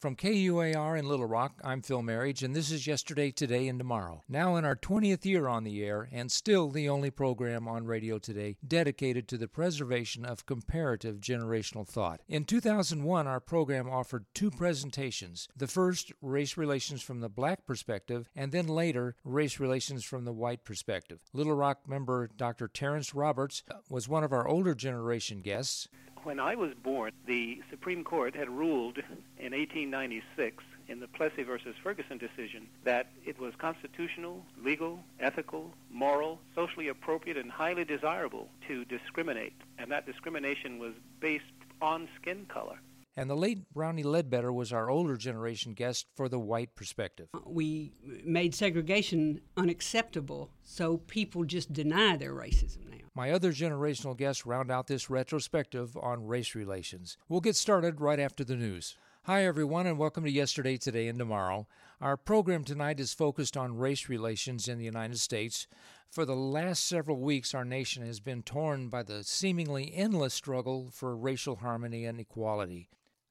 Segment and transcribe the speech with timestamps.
[0.00, 4.22] From KUAR in Little Rock, I'm Phil Marriage, and this is Yesterday, Today, and Tomorrow.
[4.28, 8.20] Now in our 20th year on the air, and still the only program on radio
[8.20, 12.20] today dedicated to the preservation of comparative generational thought.
[12.28, 15.48] In 2001, our program offered two presentations.
[15.56, 20.32] The first, race relations from the black perspective, and then later, race relations from the
[20.32, 21.22] white perspective.
[21.32, 22.68] Little Rock member Dr.
[22.68, 25.88] Terrence Roberts was one of our older generation guests.
[26.24, 28.98] When I was born, the Supreme Court had ruled
[29.38, 36.40] in 1896 in the Plessy versus Ferguson decision that it was constitutional, legal, ethical, moral,
[36.54, 39.54] socially appropriate, and highly desirable to discriminate.
[39.78, 41.44] And that discrimination was based
[41.80, 42.78] on skin color.
[43.18, 47.26] And the late Brownie Ledbetter was our older generation guest for the white perspective.
[47.34, 47.90] Uh, we
[48.24, 53.08] made segregation unacceptable, so people just deny their racism now.
[53.16, 57.18] My other generational guests round out this retrospective on race relations.
[57.28, 58.94] We'll get started right after the news.
[59.24, 61.66] Hi, everyone, and welcome to Yesterday, Today, and Tomorrow.
[62.00, 65.66] Our program tonight is focused on race relations in the United States.
[66.08, 70.88] For the last several weeks, our nation has been torn by the seemingly endless struggle
[70.92, 72.88] for racial harmony and equality.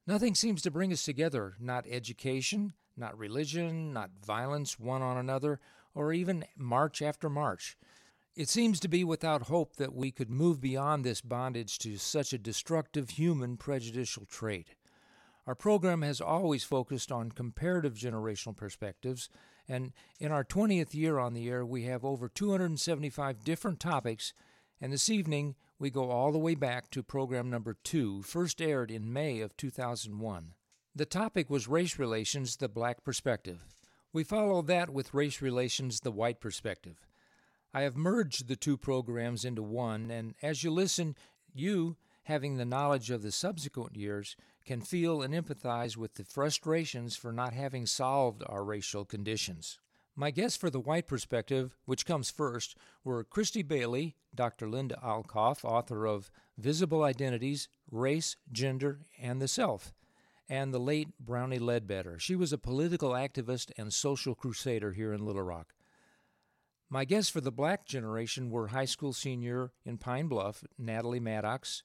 [0.08, 5.60] Nothing seems to bring us together not education, not religion, not violence one on another,
[5.94, 7.76] or even march after march.
[8.34, 12.32] It seems to be without hope that we could move beyond this bondage to such
[12.32, 14.76] a destructive human prejudicial trait.
[15.46, 19.28] Our program has always focused on comparative generational perspectives,
[19.68, 24.32] and in our 20th year on the air, we have over 275 different topics,
[24.80, 28.90] and this evening we go all the way back to program number two, first aired
[28.90, 30.54] in May of 2001.
[30.94, 33.64] The topic was Race Relations, the Black Perspective.
[34.12, 37.06] We follow that with Race Relations, the White Perspective.
[37.72, 41.14] I have merged the two programs into one, and as you listen,
[41.54, 44.34] you, having the knowledge of the subsequent years,
[44.64, 49.78] can feel and empathize with the frustrations for not having solved our racial conditions.
[50.20, 52.74] My guests for the white perspective, which comes first,
[53.04, 54.68] were Christy Bailey, Dr.
[54.68, 59.94] Linda Alcoff, author of Visible Identities, Race, Gender, and the Self,
[60.48, 62.18] and the late Brownie Ledbetter.
[62.18, 65.72] She was a political activist and social crusader here in Little Rock.
[66.90, 71.84] My guests for the black generation were high school senior in Pine Bluff, Natalie Maddox,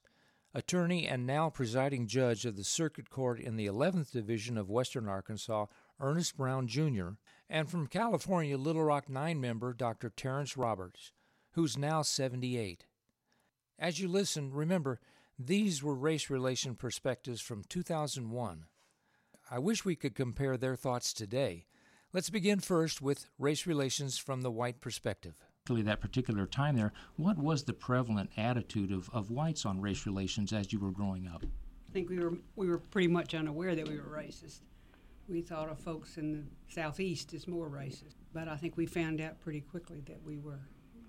[0.52, 5.08] attorney and now presiding judge of the Circuit Court in the 11th Division of Western
[5.08, 5.66] Arkansas,
[6.00, 7.10] Ernest Brown Jr.,
[7.48, 10.10] and from California, Little Rock 9 member Dr.
[10.10, 11.12] Terrence Roberts,
[11.52, 12.86] who's now 78.
[13.78, 15.00] As you listen, remember,
[15.38, 18.64] these were race relation perspectives from 2001.
[19.50, 21.66] I wish we could compare their thoughts today.
[22.12, 25.34] Let's begin first with race relations from the white perspective.
[25.66, 30.52] That particular time there, what was the prevalent attitude of, of whites on race relations
[30.52, 31.42] as you were growing up?
[31.44, 34.60] I think we were we were pretty much unaware that we were racist.
[35.28, 39.20] We thought of folks in the southeast as more racist, but I think we found
[39.20, 40.60] out pretty quickly that we were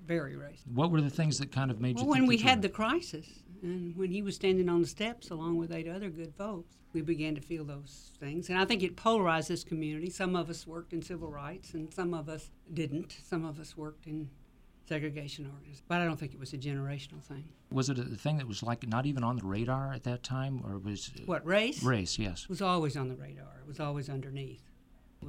[0.05, 0.67] very racist.
[0.73, 2.11] What were the things that kind of made well, you?
[2.11, 5.71] when we had the crisis, and when he was standing on the steps along with
[5.71, 8.49] eight other good folks, we began to feel those things.
[8.49, 10.09] And I think it polarized this community.
[10.09, 13.17] Some of us worked in civil rights, and some of us didn't.
[13.23, 14.29] Some of us worked in
[14.87, 15.51] segregation.
[15.87, 17.45] But I don't think it was a generational thing.
[17.71, 20.61] Was it a thing that was like not even on the radar at that time,
[20.65, 21.83] or was what race?
[21.83, 22.47] Race, yes.
[22.47, 23.59] Was always on the radar.
[23.61, 24.61] It was always underneath.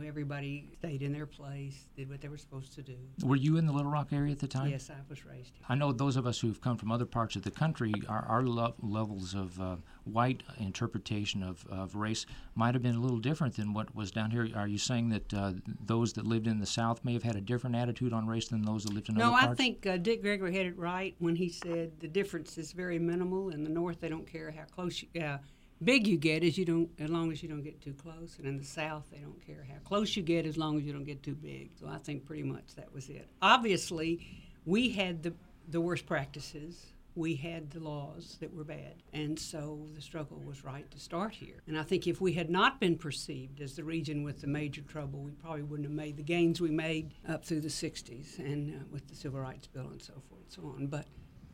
[0.04, 2.96] Everybody stayed in their place, did what they were supposed to do.
[3.22, 4.70] Were you in the Little Rock area at the time?
[4.70, 5.66] Yes, I was raised here.
[5.68, 8.42] I know those of us who've come from other parts of the country, our, our
[8.42, 13.56] lo- levels of uh, white interpretation of, of race might have been a little different
[13.56, 14.48] than what was down here.
[14.54, 15.52] Are you saying that uh,
[15.84, 18.62] those that lived in the South may have had a different attitude on race than
[18.62, 19.46] those that lived in no, other parts?
[19.46, 22.72] No, I think uh, Dick Gregory had it right when he said the difference is
[22.72, 23.50] very minimal.
[23.50, 25.38] In the North, they don't care how close you, uh,
[25.82, 28.46] big you get as you don't as long as you don't get too close and
[28.46, 31.04] in the south they don't care how close you get as long as you don't
[31.04, 31.70] get too big.
[31.78, 33.28] So i think pretty much that was it.
[33.42, 34.26] Obviously
[34.64, 35.34] we had the
[35.68, 36.86] the worst practices.
[37.14, 41.34] We had the laws that were bad and so the struggle was right to start
[41.34, 41.62] here.
[41.66, 44.82] And i think if we had not been perceived as the region with the major
[44.82, 48.74] trouble we probably wouldn't have made the gains we made up through the 60s and
[48.74, 50.86] uh, with the civil rights bill and so forth and so on.
[50.86, 51.06] But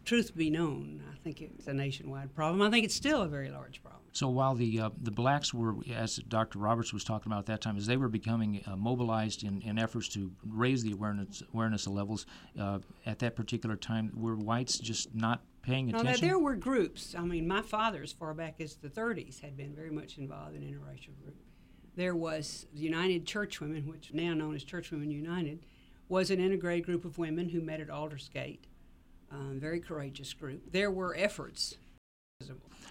[0.04, 2.62] truth be known, I think it's a nationwide problem.
[2.62, 4.02] I think it's still a very large problem.
[4.12, 6.58] So while the uh, the blacks were, as Dr.
[6.58, 9.78] Roberts was talking about at that time, as they were becoming uh, mobilized in, in
[9.78, 12.26] efforts to raise the awareness awareness levels
[12.60, 16.12] uh, at that particular time, were whites just not paying attention?
[16.12, 17.14] No, there were groups.
[17.16, 20.56] I mean, my father, as far back as the 30s, had been very much involved
[20.56, 21.36] in interracial group.
[21.96, 25.64] There was the United Churchwomen, which now known as Churchwomen United,
[26.08, 28.66] was an integrated group of women who met at Aldersgate
[29.32, 30.72] um, very courageous group.
[30.72, 31.76] There were efforts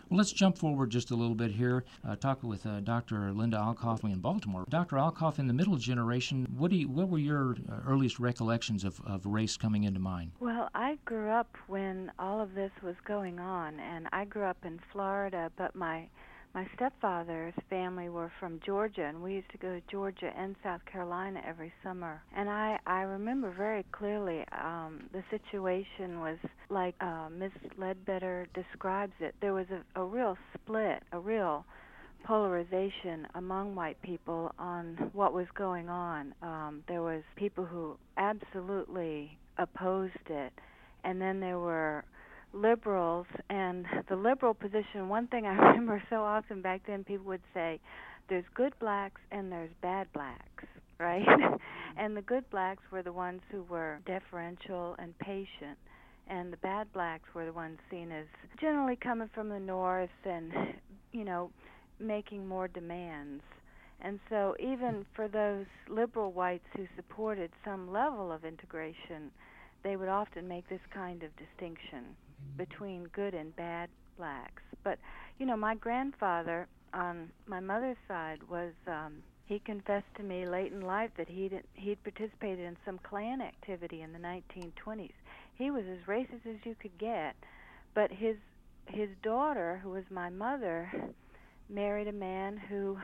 [0.09, 1.83] Well, let's jump forward just a little bit here.
[2.07, 3.31] Uh, talk with uh, Dr.
[3.31, 4.65] Linda Alcoff in Baltimore.
[4.69, 4.97] Dr.
[4.97, 8.99] Alcoff, in the middle generation, what do you, what were your uh, earliest recollections of,
[9.05, 10.31] of race coming into mind?
[10.39, 14.65] Well, I grew up when all of this was going on, and I grew up
[14.65, 16.07] in Florida, but my
[16.53, 20.81] my stepfather's family were from Georgia, and we used to go to Georgia and South
[20.91, 22.21] Carolina every summer.
[22.35, 26.37] And I I remember very clearly um, the situation was
[26.69, 29.33] like uh, Miss Ledbetter describes it.
[29.39, 31.65] There was a, a real split, a real
[32.25, 36.33] polarization among white people on what was going on.
[36.41, 40.53] Um, there was people who absolutely opposed it,
[41.03, 42.03] and then there were
[42.53, 47.41] liberals and the liberal position one thing i remember so often back then people would
[47.53, 47.79] say
[48.29, 50.65] there's good blacks and there's bad blacks
[51.01, 51.25] right?
[51.97, 55.77] And the good blacks were the ones who were deferential and patient
[56.27, 58.25] and the bad blacks were the ones seen as
[58.59, 60.53] generally coming from the north and
[61.11, 61.49] you know
[61.99, 63.43] making more demands.
[64.03, 69.31] And so even for those liberal whites who supported some level of integration
[69.83, 72.15] they would often make this kind of distinction
[72.57, 74.63] between good and bad blacks.
[74.83, 74.99] But
[75.39, 80.71] you know, my grandfather on my mother's side was um he confessed to me late
[80.71, 85.11] in life that he'd he'd participated in some Klan activity in the 1920s.
[85.55, 87.35] He was as racist as you could get,
[87.93, 88.37] but his
[88.87, 90.91] his daughter, who was my mother,
[91.69, 92.97] married a man who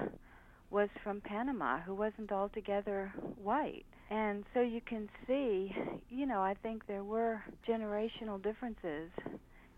[0.70, 3.12] was from Panama, who wasn't altogether
[3.42, 3.86] white.
[4.10, 5.76] And so you can see,
[6.10, 9.10] you know, I think there were generational differences.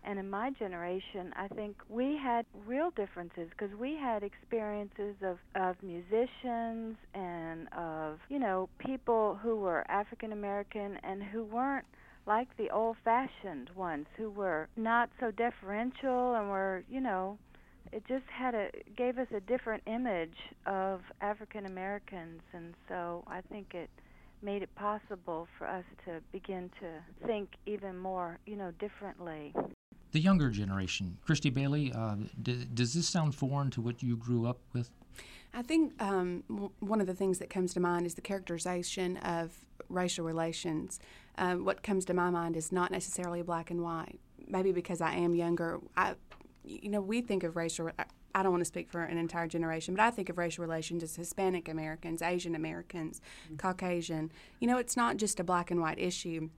[0.02, 5.38] And in my generation, I think we had real differences because we had experiences of,
[5.54, 11.84] of musicians and of, you know, people who were African American and who weren't
[12.26, 17.36] like the old fashioned ones, who were not so deferential and were, you know,
[17.92, 23.40] it just had a gave us a different image of African Americans and so I
[23.50, 23.90] think it
[24.42, 29.54] made it possible for us to begin to think even more, you know, differently.
[30.12, 34.46] The younger generation, Christy Bailey, uh, d- does this sound foreign to what you grew
[34.46, 34.90] up with?
[35.54, 39.18] I think um, w- one of the things that comes to mind is the characterization
[39.18, 39.52] of
[39.88, 40.98] racial relations.
[41.38, 44.18] Um, what comes to my mind is not necessarily black and white.
[44.48, 46.14] Maybe because I am younger, I,
[46.64, 47.90] you know, we think of racial.
[48.34, 51.02] I don't want to speak for an entire generation, but I think of racial relations
[51.02, 53.56] as Hispanic Americans, Asian Americans, mm-hmm.
[53.56, 54.30] Caucasian.
[54.60, 56.50] You know, it's not just a black and white issue.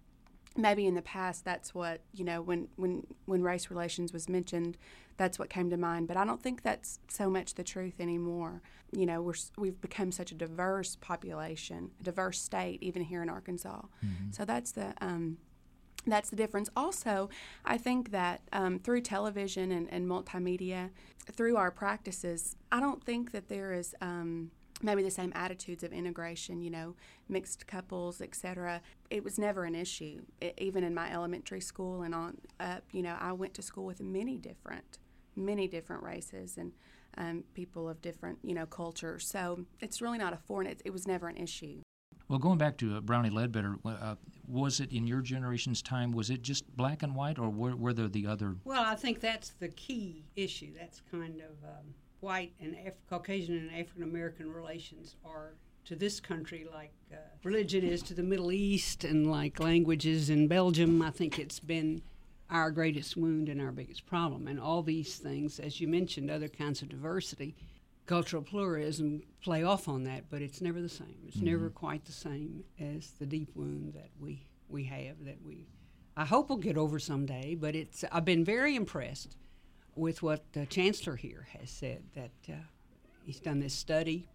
[0.56, 4.76] Maybe in the past, that's what you know when when when race relations was mentioned,
[5.16, 6.08] that's what came to mind.
[6.08, 8.60] But I don't think that's so much the truth anymore.
[8.90, 13.30] You know, we're we've become such a diverse population, a diverse state, even here in
[13.30, 13.82] Arkansas.
[14.04, 14.32] Mm-hmm.
[14.32, 15.38] So that's the um,
[16.06, 16.68] that's the difference.
[16.76, 17.30] Also,
[17.64, 20.90] I think that um, through television and, and, multimedia,
[21.30, 24.50] through our practices, I don't think that there is um,
[24.82, 26.94] maybe the same attitudes of integration, you know,
[27.28, 28.80] mixed couples, etc.
[29.10, 30.22] It was never an issue.
[30.40, 33.84] It, even in my elementary school and on up, you know, I went to school
[33.84, 34.98] with many different,
[35.36, 36.72] many different races and
[37.16, 39.28] um, people of different, you know, cultures.
[39.28, 40.66] So it's really not a foreign.
[40.66, 41.81] It, it was never an issue.
[42.32, 44.14] Well, going back to uh, Brownie Ledbetter, uh,
[44.48, 46.12] was it in your generation's time?
[46.12, 48.56] Was it just black and white, or were, were there the other?
[48.64, 50.72] Well, I think that's the key issue.
[50.74, 56.20] That's kind of um, white and Af- Caucasian and African American relations are to this
[56.20, 61.02] country like uh, religion is to the Middle East, and like languages in Belgium.
[61.02, 62.00] I think it's been
[62.48, 64.48] our greatest wound and our biggest problem.
[64.48, 67.54] And all these things, as you mentioned, other kinds of diversity
[68.12, 71.16] cultural pluralism play off on that, but it's never the same.
[71.26, 71.46] It's mm-hmm.
[71.46, 75.66] never quite the same as the deep wound that we we have that we
[76.14, 77.54] I hope we'll get over someday.
[77.54, 79.38] But it's I've been very impressed
[79.96, 82.56] with what the chancellor here has said that uh,
[83.24, 84.28] he's done this study,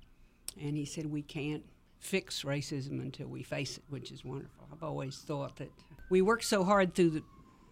[0.60, 1.64] and he said we can't
[2.00, 4.68] fix racism until we face it, which is wonderful.
[4.72, 5.72] I've always thought that
[6.10, 7.24] we worked so hard through the,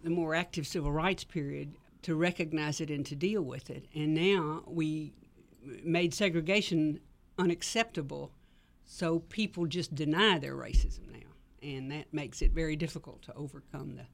[0.04, 4.14] the more active civil rights period to recognize it and to deal with it, and
[4.14, 5.14] now we
[5.84, 7.00] made segregation
[7.38, 8.32] unacceptable,
[8.86, 13.96] so people just deny their racism now, and that makes it very difficult to overcome
[13.96, 14.06] the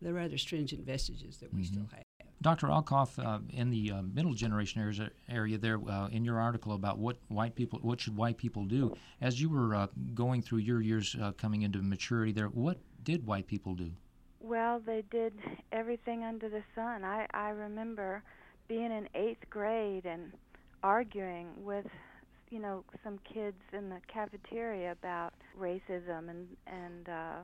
[0.00, 1.72] the rather stringent vestiges that we mm-hmm.
[1.72, 2.04] still have.
[2.40, 2.68] Dr.
[2.68, 6.98] Alcoff, uh, in the uh, middle generation area, area there, uh, in your article about
[6.98, 10.80] what white people, what should white people do, as you were uh, going through your
[10.80, 13.90] years uh, coming into maturity there, what did white people do?
[14.38, 15.32] Well, they did
[15.72, 17.02] everything under the sun.
[17.02, 18.22] I I remember
[18.68, 20.32] being in eighth grade and
[20.82, 21.86] arguing with
[22.50, 27.36] you know some kids in the cafeteria about racism and and uh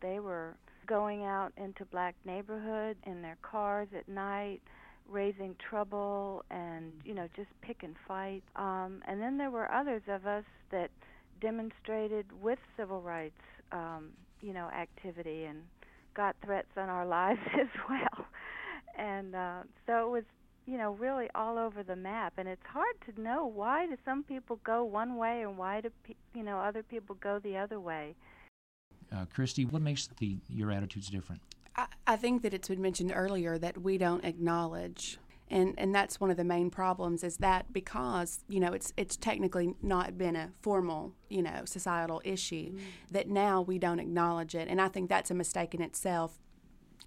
[0.00, 0.54] they were
[0.86, 4.60] going out into black neighborhoods in their cars at night
[5.08, 8.42] raising trouble and you know just pick and fight.
[8.56, 10.90] Um, and then there were others of us that
[11.40, 13.40] demonstrated with civil rights,
[13.72, 14.10] um,
[14.40, 15.58] you know, activity and
[16.14, 18.26] got threats on our lives as well.
[18.98, 20.24] And uh, so it was,
[20.68, 22.34] you know, really all over the map.
[22.36, 25.90] And it's hard to know why do some people go one way and why do
[26.04, 28.14] pe- you know other people go the other way.
[29.10, 31.40] Uh, Christy, what makes the your attitudes different?
[31.74, 35.18] I, I think that it's been mentioned earlier that we don't acknowledge
[35.50, 39.16] and and that's one of the main problems is that because you know it's it's
[39.16, 42.80] technically not been a formal you know societal issue mm.
[43.10, 46.38] that now we don't acknowledge it and i think that's a mistake in itself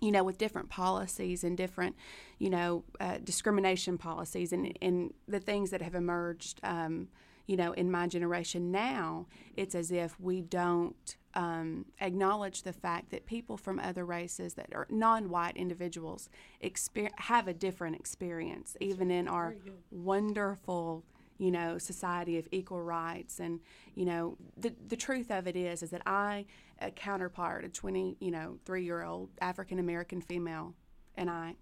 [0.01, 1.95] you know with different policies and different
[2.39, 7.07] you know uh, discrimination policies and and the things that have emerged um,
[7.47, 13.11] you know in my generation now it's as if we don't um, acknowledge the fact
[13.11, 16.29] that people from other races that are non-white individuals
[16.63, 19.55] exper- have a different experience, even in our
[19.91, 21.03] wonderful,
[21.41, 23.39] you know, society of equal rights.
[23.39, 23.59] And
[23.95, 26.45] you know, the the truth of it is, is that I,
[26.79, 30.75] a counterpart, a twenty, you know, three year old African American female,
[31.15, 31.55] and I.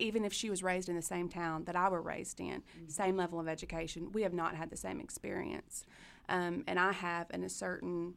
[0.00, 2.88] Even if she was raised in the same town that I were raised in, mm-hmm.
[2.88, 5.84] same level of education, we have not had the same experience.
[6.28, 8.14] Um, and I have, in a certain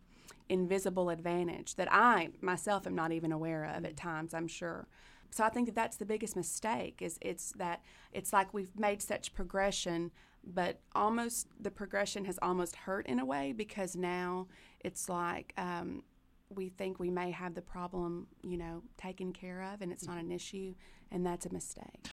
[0.47, 4.87] invisible advantage that I myself am not even aware of at times, I'm sure.
[5.31, 7.81] So I think that that's the biggest mistake is it's that
[8.13, 10.11] it's like we've made such progression
[10.45, 14.47] but almost the progression has almost hurt in a way because now
[14.79, 16.03] it's like um,
[16.49, 20.17] we think we may have the problem, you know, taken care of, and it's not
[20.17, 20.73] an issue,
[21.11, 22.09] and that's a mistake.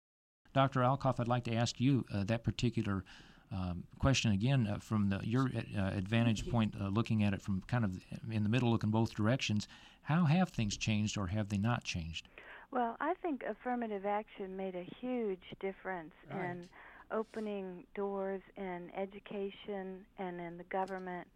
[0.54, 0.82] Dr.
[0.82, 3.04] Alcoff, I'd like to ask you uh, that particular
[3.52, 7.62] um, question again uh, from the, your uh, advantage point, uh, looking at it from
[7.68, 8.00] kind of
[8.32, 9.68] in the middle, looking both directions.
[10.04, 12.28] How have things changed, or have they not changed?
[12.72, 16.46] Well, I think affirmative action made a huge difference right.
[16.46, 16.70] in
[17.14, 21.28] opening doors in education and in the government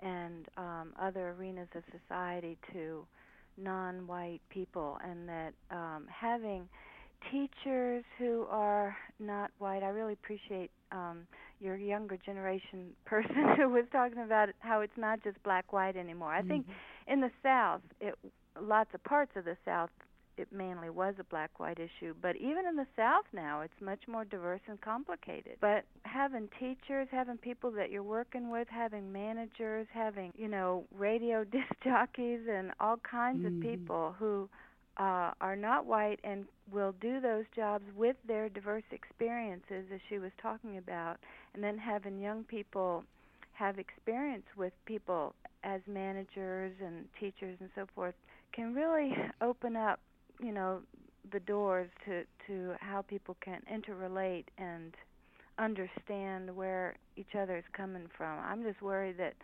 [0.00, 3.06] and um, other arenas of society to
[3.56, 6.68] non-white people, and that um, having
[7.30, 9.82] teachers who are not white.
[9.82, 11.26] I really appreciate um,
[11.60, 16.32] your younger generation person who was talking about how it's not just black white anymore.
[16.32, 16.48] I mm-hmm.
[16.48, 16.66] think
[17.06, 18.14] in the South, it
[18.60, 19.90] lots of parts of the South
[20.36, 24.00] it mainly was a black white issue but even in the south now it's much
[24.08, 29.86] more diverse and complicated but having teachers having people that you're working with having managers
[29.92, 33.56] having you know radio disc jockeys and all kinds mm-hmm.
[33.56, 34.48] of people who
[34.96, 40.18] uh, are not white and will do those jobs with their diverse experiences, as she
[40.18, 41.16] was talking about,
[41.54, 43.04] and then having young people
[43.54, 48.14] have experience with people as managers and teachers and so forth
[48.52, 49.98] can really open up,
[50.44, 50.80] you know,
[51.32, 54.94] the doors to to how people can interrelate and
[55.58, 58.38] understand where each other is coming from.
[58.40, 59.34] I'm just worried that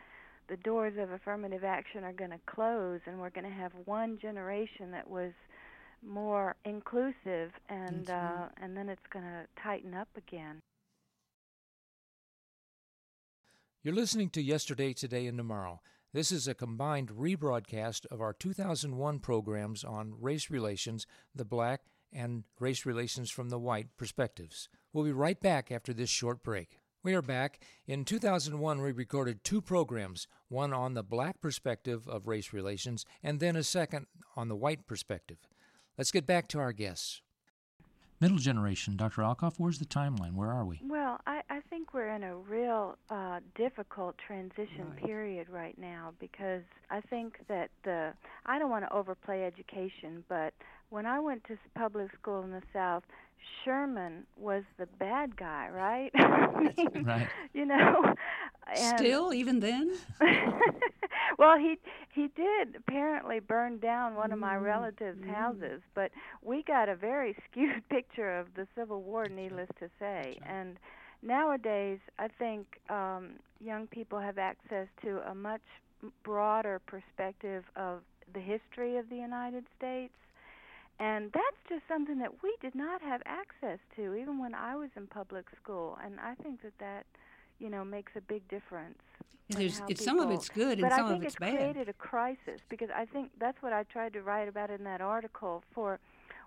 [0.49, 4.19] the doors of affirmative action are going to close and we're going to have one
[4.21, 5.33] generation that was
[6.07, 10.61] more inclusive and uh, and then it's going to tighten up again.
[13.83, 15.81] You're listening to Yesterday, Today, and Tomorrow.
[16.13, 22.43] This is a combined rebroadcast of our 2001 programs on race relations, the black and
[22.59, 24.69] race relations from the white perspectives.
[24.93, 26.81] We'll be right back after this short break.
[27.05, 27.63] We are back.
[27.87, 33.39] In 2001, we recorded two programs one on the black perspective of race relations, and
[33.39, 35.39] then a second on the white perspective.
[35.97, 37.23] Let's get back to our guests.
[38.21, 39.23] Middle generation, Dr.
[39.23, 40.35] Alcoff, where's the timeline?
[40.35, 40.79] Where are we?
[40.87, 45.05] Well, I, I think we're in a real uh, difficult transition right.
[45.05, 48.13] period right now because I think that the
[48.45, 50.53] I don't want to overplay education, but
[50.91, 53.05] when I went to public school in the South,
[53.65, 56.11] Sherman was the bad guy, right?
[57.05, 57.29] right.
[57.55, 58.15] You know.
[58.77, 59.97] And Still, even then.
[61.39, 61.79] well, he
[62.13, 65.35] he did apparently burn down one of my mm, relatives' mm.
[65.35, 66.11] houses, but
[66.43, 70.39] we got a very skewed picture of the Civil War, needless to say.
[70.47, 70.79] And
[71.23, 75.63] nowadays, I think um, young people have access to a much
[76.25, 78.01] broader perspective of
[78.33, 80.15] the history of the United States
[81.01, 84.91] and that's just something that we did not have access to even when I was
[84.97, 85.97] in public school.
[86.05, 87.07] And I think that that,
[87.61, 88.99] you know, makes a big difference.
[89.51, 91.41] There's, it's, some of it's good and some of it's, bad.
[91.41, 94.23] But I think it's created a crisis because I think that's what I tried to
[94.23, 95.99] write about in that article for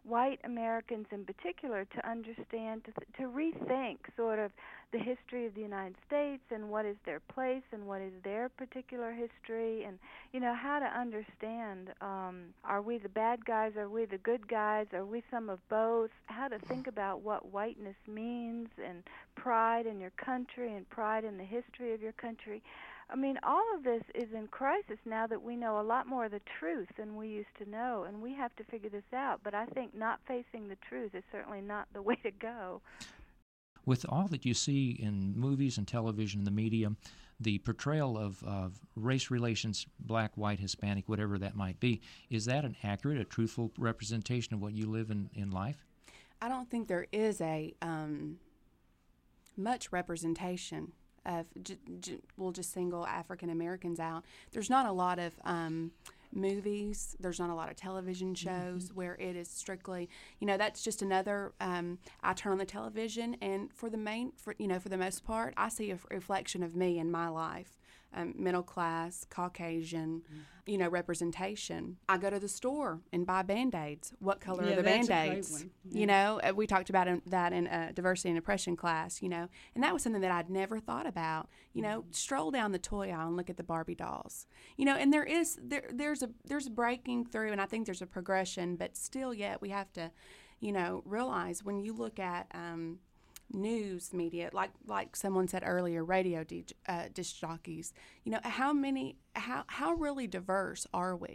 [0.03, 2.91] white Americans in particular to understand, to,
[3.21, 4.51] to rethink sort of
[4.91, 8.49] the history of the United States and what is their place and what is their
[8.49, 9.97] particular history and
[10.31, 14.47] you know how to understand um are we the bad guys are we the good
[14.47, 16.11] guys are we some of both?
[16.27, 19.03] How to think about what whiteness means and
[19.35, 22.61] pride in your country and pride in the history of your country
[23.09, 26.25] I mean, all of this is in crisis now that we know a lot more
[26.25, 29.41] of the truth than we used to know, and we have to figure this out.
[29.43, 32.81] But I think not facing the truth is certainly not the way to go.
[33.85, 36.93] With all that you see in movies and television, and the media,
[37.39, 42.63] the portrayal of, of race relations, black, white, Hispanic, whatever that might be, is that
[42.63, 45.83] an accurate, a truthful representation of what you live in, in life?
[46.41, 48.37] I don't think there is a um,
[49.57, 50.93] much representation
[51.25, 54.25] of j- j- we'll just single African Americans out.
[54.51, 55.91] There's not a lot of um,
[56.31, 57.15] movies.
[57.19, 58.95] There's not a lot of television shows mm-hmm.
[58.95, 61.53] where it is strictly, you know, that's just another.
[61.59, 64.97] Um, I turn on the television, and for the main, for you know, for the
[64.97, 67.77] most part, I see a reflection of me in my life
[68.13, 70.39] um, middle class, Caucasian, mm-hmm.
[70.65, 71.97] you know, representation.
[72.07, 74.13] I go to the store and buy band aids.
[74.19, 75.65] What color yeah, are the band aids?
[75.89, 75.99] Yeah.
[75.99, 79.47] You know, uh, we talked about that in a diversity and oppression class, you know,
[79.75, 81.49] and that was something that I'd never thought about.
[81.73, 82.11] You know, mm-hmm.
[82.11, 84.47] stroll down the toy aisle and look at the Barbie dolls.
[84.77, 88.01] You know, and there is there there's a there's breaking through, and I think there's
[88.01, 90.11] a progression, but still, yet we have to,
[90.59, 92.99] you know, realize when you look at um,
[93.53, 97.93] news media, like like someone said earlier, radio disc, uh, disc jockeys.
[98.23, 101.27] You know, how many, how how really diverse are we?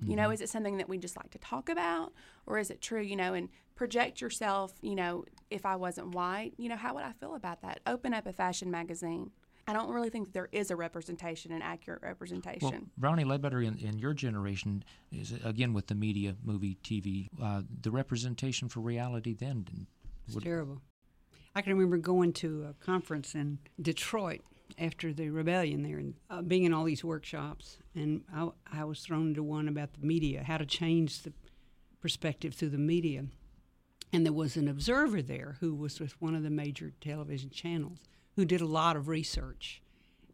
[0.00, 0.10] Mm-hmm.
[0.10, 0.32] You know, mm-hmm.
[0.32, 2.12] is it something that we just like to talk about,
[2.46, 3.02] or is it true?
[3.02, 4.72] You know, and project yourself.
[4.80, 7.80] You know, if I wasn't white, you know, how would I feel about that?
[7.86, 9.30] Open up a fashion magazine.
[9.68, 12.70] I don't really think that there is a representation, an accurate representation.
[12.70, 17.60] Well, Brownie Ledbetter, in, in your generation, is again with the media, movie, TV, uh,
[17.82, 19.66] the representation for reality then.
[20.26, 20.80] It's would, terrible.
[21.54, 24.42] I can remember going to a conference in Detroit
[24.78, 27.78] after the rebellion there and uh, being in all these workshops.
[27.94, 31.32] And I, I was thrown into one about the media, how to change the
[32.00, 33.24] perspective through the media.
[34.12, 37.98] And there was an observer there who was with one of the major television channels
[38.36, 39.82] who did a lot of research.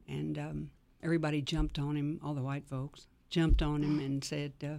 [0.06, 0.70] And um,
[1.02, 4.78] everybody jumped on him, all the white folks jumped on him and said, uh,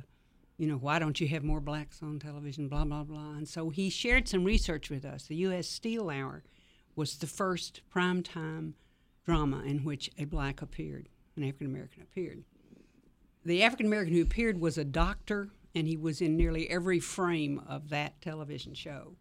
[0.57, 3.31] you know, why don't you have more blacks on television, blah, blah, blah.
[3.31, 5.25] And so he shared some research with us.
[5.25, 5.67] The U.S.
[5.67, 6.43] Steel Hour
[6.95, 8.73] was the first primetime
[9.25, 12.43] drama in which a black appeared, an African American appeared.
[13.43, 17.61] The African American who appeared was a doctor, and he was in nearly every frame
[17.67, 19.17] of that television show.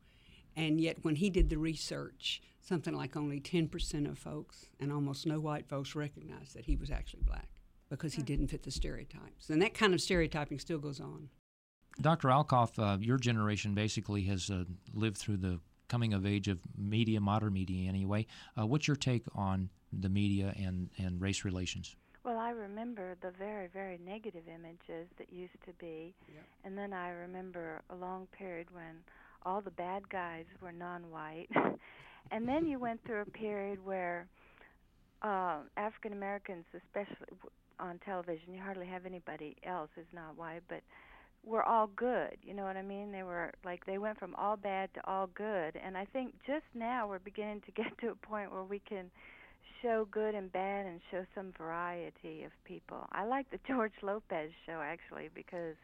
[0.56, 5.26] And yet, when he did the research, something like only 10% of folks and almost
[5.26, 7.48] no white folks recognized that he was actually black
[7.88, 9.50] because he didn't fit the stereotypes.
[9.50, 11.28] And that kind of stereotyping still goes on.
[12.00, 12.28] Dr.
[12.28, 17.20] Alcoff, uh, your generation basically has uh, lived through the coming of age of media,
[17.20, 18.26] modern media anyway.
[18.58, 21.94] Uh, what's your take on the media and, and race relations?
[22.24, 26.14] Well, I remember the very, very negative images that used to be.
[26.32, 26.44] Yep.
[26.64, 28.96] And then I remember a long period when
[29.44, 31.48] all the bad guys were non white.
[32.30, 34.26] and then you went through a period where
[35.20, 37.26] uh, African Americans, especially,
[37.78, 38.52] on television.
[38.52, 40.82] You hardly have anybody else who's not white, but
[41.44, 42.36] we're all good.
[42.42, 43.12] You know what I mean?
[43.12, 46.64] They were like they went from all bad to all good, and I think just
[46.74, 49.10] now we're beginning to get to a point where we can
[49.82, 53.06] show good and bad and show some variety of people.
[53.12, 55.76] I like the George Lopez show actually because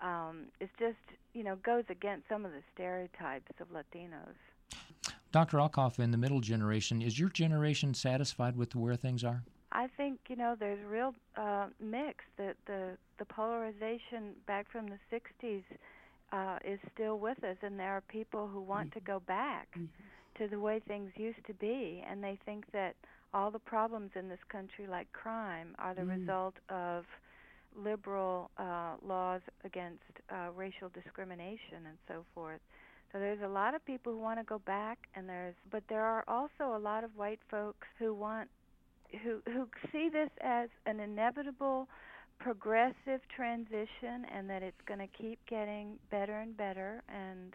[0.00, 0.96] um it's just,
[1.34, 4.36] you know, goes against some of the stereotypes of Latinos.
[5.30, 5.58] Dr.
[5.58, 9.42] Alcoff, in the middle generation, is your generation satisfied with where things are?
[9.72, 12.24] I think you know there's real uh, mix.
[12.36, 15.62] The the the polarization back from the '60s
[16.32, 19.00] uh, is still with us, and there are people who want mm-hmm.
[19.00, 19.86] to go back mm-hmm.
[20.42, 22.94] to the way things used to be, and they think that
[23.34, 26.18] all the problems in this country, like crime, are the mm.
[26.18, 27.04] result of
[27.76, 32.60] liberal uh, laws against uh, racial discrimination and so forth.
[33.12, 36.04] So there's a lot of people who want to go back, and there's but there
[36.04, 38.48] are also a lot of white folks who want
[39.22, 41.88] who who see this as an inevitable
[42.38, 47.54] progressive transition and that it's going to keep getting better and better and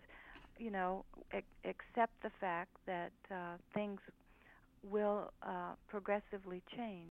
[0.57, 3.99] you know ac- accept the fact that uh, things
[4.83, 7.09] will uh, progressively change.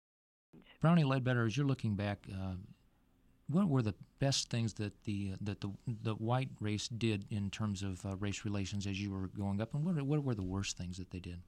[0.80, 2.54] Brownie Ledbetter, as you're looking back, uh,
[3.48, 7.82] what were the best things that the that the the white race did in terms
[7.82, 10.76] of uh, race relations as you were growing up, and what what were the worst
[10.76, 11.40] things that they did?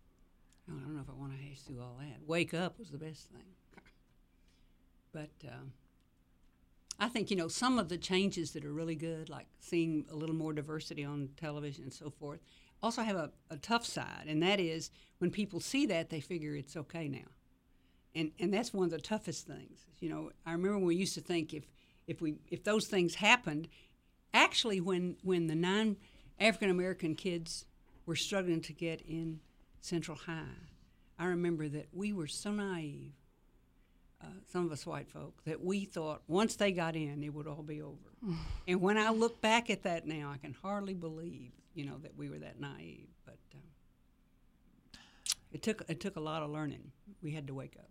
[0.68, 2.26] I don't know if I want to hash through all that.
[2.26, 3.42] Wake up was the best thing.
[5.12, 5.64] But uh,
[6.98, 10.14] I think, you know, some of the changes that are really good, like seeing a
[10.14, 12.40] little more diversity on television and so forth,
[12.82, 16.54] also have a, a tough side, and that is when people see that, they figure
[16.54, 17.28] it's okay now.
[18.14, 19.86] And, and that's one of the toughest things.
[20.00, 21.64] You know, I remember when we used to think if,
[22.06, 23.68] if, we, if those things happened,
[24.32, 25.96] actually, when, when the non
[26.40, 27.64] African American kids
[28.06, 29.40] were struggling to get in
[29.80, 30.42] Central High,
[31.18, 33.12] I remember that we were so naive,
[34.22, 37.46] uh, some of us white folk, that we thought once they got in, it would
[37.46, 37.96] all be over.
[38.68, 42.16] and when I look back at that now, I can hardly believe, you know, that
[42.16, 43.08] we were that naive.
[43.24, 45.00] But um,
[45.52, 46.92] it took it took a lot of learning.
[47.22, 47.88] We had to wake up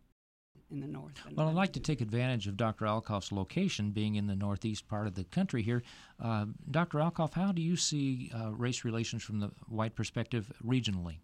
[0.71, 1.13] in the north.
[1.34, 2.86] Well, I'd like to take advantage of Dr.
[2.86, 5.84] Alcoff's location being in the northeast part of the country here.
[6.21, 7.00] Uh, Dr.
[7.00, 11.17] Alcoff, how do you see uh, race relations from the white perspective regionally?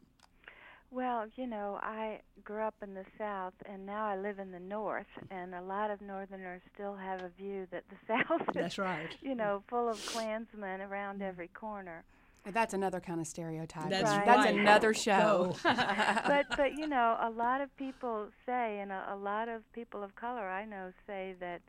[0.94, 4.60] Well, you know, I grew up in the South, and now I live in the
[4.60, 8.78] North, and a lot of Northerners still have a view that the South is, That's
[8.78, 9.10] right.
[9.22, 12.04] you know, full of Klansmen around every corner.
[12.46, 13.90] That's another kind of stereotype.
[13.90, 14.26] That's Right.
[14.26, 14.56] That's right.
[14.56, 15.56] another show.
[15.64, 20.04] but but you know, a lot of people say, and a, a lot of people
[20.04, 21.62] of color I know say that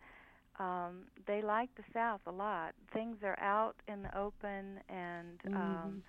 [0.59, 2.75] um, they like the South a lot.
[2.93, 6.03] Things are out in the open, and um,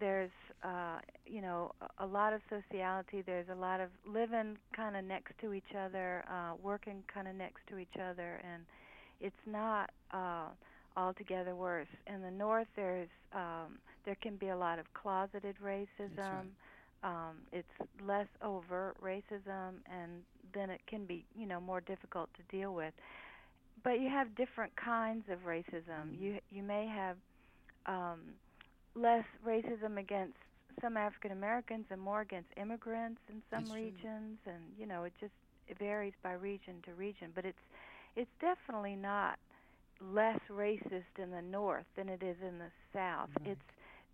[0.00, 0.30] there's
[0.62, 3.22] uh, you know a, lot of sociality.
[3.24, 7.34] There's a lot of living kind of next to each other, uh, working kind of
[7.34, 8.62] next to each other, and
[9.20, 10.48] it's not uh,
[10.96, 11.88] altogether worse.
[12.06, 16.46] In the North, there's um, there can be a lot of closeted racism.
[17.04, 17.68] Um, it's
[18.04, 22.94] less overt racism, and then it can be you know more difficult to deal with.
[23.84, 26.18] But you have different kinds of racism.
[26.18, 27.16] You you may have
[27.86, 28.20] um,
[28.98, 30.36] less racism against
[30.80, 33.82] some African Americans and more against immigrants in some That's true.
[33.82, 35.32] regions, and you know it just
[35.68, 37.30] it varies by region to region.
[37.34, 37.58] But it's
[38.16, 39.38] it's definitely not
[40.00, 43.30] less racist in the north than it is in the south.
[43.44, 43.60] It's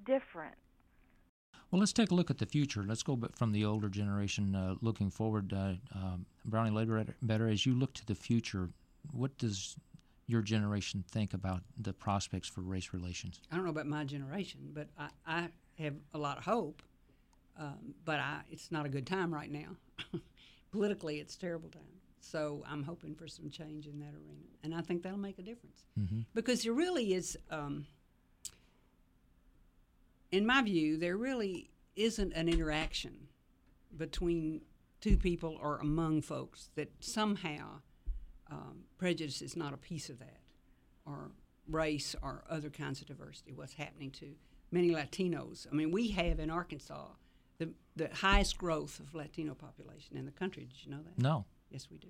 [0.07, 0.55] different.
[1.71, 2.85] Well, let's take a look at the future.
[2.87, 5.53] Let's go from the older generation uh, looking forward.
[5.53, 8.69] Uh, um, Brownie Ledbetter, as you look to the future,
[9.13, 9.77] what does
[10.27, 13.41] your generation think about the prospects for race relations?
[13.51, 16.83] I don't know about my generation, but I, I have a lot of hope.
[17.59, 19.77] Um, but I, it's not a good time right now.
[20.73, 21.83] Politically, it's a terrible time.
[22.21, 25.43] So I'm hoping for some change in that arena, and I think that'll make a
[25.43, 25.85] difference
[26.35, 27.87] because there really is, um,
[30.33, 33.29] in my view, there really isn't an interaction
[33.97, 34.63] between
[35.01, 37.83] two people or among folks that somehow
[38.51, 40.41] um, prejudice is not a piece of that,
[41.07, 41.31] or
[41.69, 43.53] race or other kinds of diversity.
[43.53, 44.35] What's happening to
[44.71, 45.67] many Latinos?
[45.71, 47.09] I mean, we have in Arkansas
[47.59, 50.65] the the highest growth of Latino population in the country.
[50.65, 51.19] Did you know that?
[51.19, 51.45] No.
[51.71, 52.09] Yes, we do.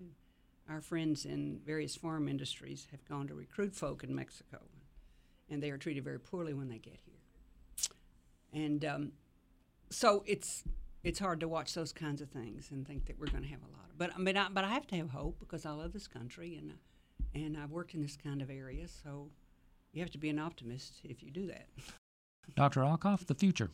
[0.69, 4.63] Our friends in various farm industries have gone to recruit folk in Mexico,
[5.51, 7.15] and they are treated very poorly when they get here.
[8.53, 9.13] And um,
[9.91, 10.65] so it's
[11.05, 13.61] it's hard to watch those kinds of things and think that we're going to have
[13.63, 13.99] a lot of.
[13.99, 16.57] But I mean, I, but I have to have hope because I love this country
[16.57, 16.75] and uh,
[17.35, 18.87] and I've worked in this kind of area.
[18.89, 19.29] So
[19.93, 21.67] you have to be an optimist if you do that.
[22.57, 22.81] Dr.
[22.81, 23.71] Alcoff, the future.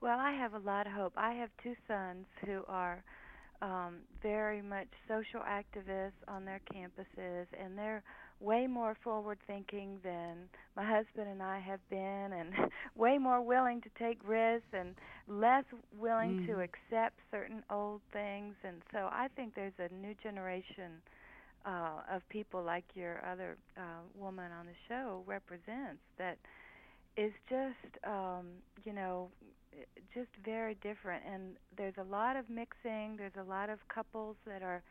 [0.00, 1.12] Well, I have a lot of hope.
[1.16, 3.02] I have two sons who are
[3.60, 8.02] um, very much social activists on their campuses, and they're
[8.40, 12.52] way more forward thinking than my husband and I have been, and
[12.96, 14.94] way more willing to take risks and
[15.28, 15.64] less
[15.98, 18.54] willing to accept certain old things.
[18.64, 21.02] And so I think there's a new generation
[21.64, 23.80] uh, of people like your other uh,
[24.14, 26.38] woman on the show represents that
[27.16, 28.46] is just um,
[28.84, 29.28] you know
[30.14, 31.22] just very different.
[31.30, 33.16] And there's a lot of mixing.
[33.16, 34.82] There's a lot of couples that are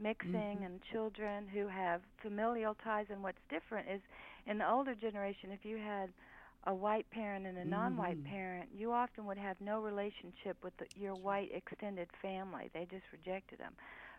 [0.00, 0.64] mixing mm-hmm.
[0.64, 4.00] and children who have familial ties and what's different is
[4.46, 6.10] in the older generation if you had
[6.66, 8.32] a white parent and a non-white mm-hmm.
[8.32, 12.70] parent you often would have no relationship with the, your white extended family.
[12.74, 13.72] They just rejected them.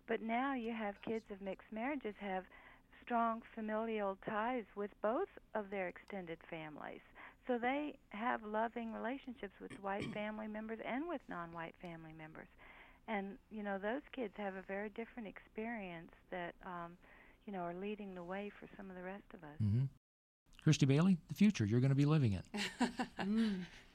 [0.07, 2.43] But now you have kids of mixed marriages have
[3.05, 7.01] strong familial ties with both of their extended families.
[7.47, 12.47] So they have loving relationships with white family members and with non-white family members.
[13.07, 16.97] And you know, those kids have a very different experience that um,
[17.45, 19.57] you know, are leading the way for some of the rest of us.
[19.59, 19.85] hmm
[20.63, 21.65] Christy Bailey, the future.
[21.65, 22.45] You're going to be living it.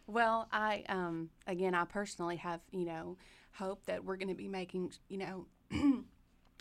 [0.09, 3.17] Well, I um, again, I personally have you know
[3.55, 5.47] hope that we're going to be making you know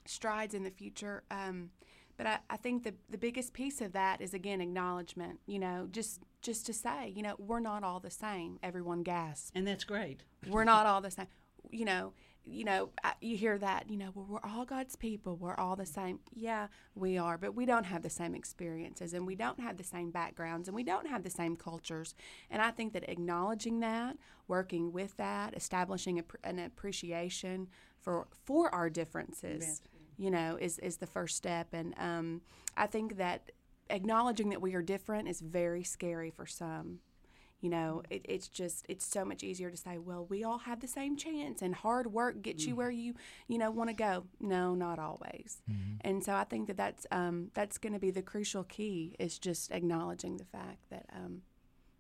[0.05, 1.23] strides in the future.
[1.29, 1.69] Um,
[2.17, 5.39] but I, I think the the biggest piece of that is again acknowledgement.
[5.45, 8.59] You know, just just to say, you know, we're not all the same.
[8.63, 9.51] Everyone gasps.
[9.53, 10.23] And that's great.
[10.47, 11.27] We're not all the same.
[11.71, 12.13] You know,
[12.45, 12.89] you know,
[13.21, 15.35] you hear that, you know, well, we're all God's people.
[15.35, 16.19] We're all the same.
[16.33, 19.83] Yeah, we are, but we don't have the same experiences and we don't have the
[19.83, 22.13] same backgrounds and we don't have the same cultures.
[22.51, 27.67] And I think that acknowledging that, working with that, establishing a, an appreciation
[27.99, 29.81] for for our differences,
[30.17, 31.73] you know, is, is the first step.
[31.73, 32.41] And um,
[32.77, 33.51] I think that
[33.89, 36.99] acknowledging that we are different is very scary for some
[37.61, 40.81] you know it, it's just it's so much easier to say well we all have
[40.81, 42.69] the same chance and hard work gets mm-hmm.
[42.69, 43.13] you where you
[43.47, 45.95] you know want to go no not always mm-hmm.
[46.01, 49.39] and so i think that that's um, that's going to be the crucial key is
[49.39, 51.41] just acknowledging the fact that um,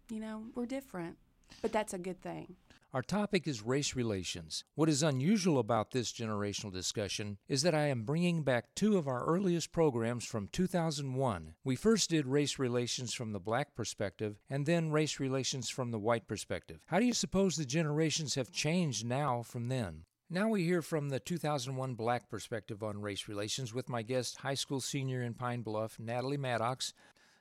[0.09, 1.17] you know we're different
[1.61, 2.55] but that's a good thing
[2.95, 4.63] our topic is race relations.
[4.75, 9.05] What is unusual about this generational discussion is that I am bringing back two of
[9.05, 11.55] our earliest programs from 2001.
[11.65, 15.99] We first did race relations from the black perspective and then race relations from the
[15.99, 16.79] white perspective.
[16.85, 20.05] How do you suppose the generations have changed now from then?
[20.29, 24.55] Now we hear from the 2001 Black Perspective on Race Relations with my guest, high
[24.55, 26.93] school senior in Pine Bluff, Natalie Maddox,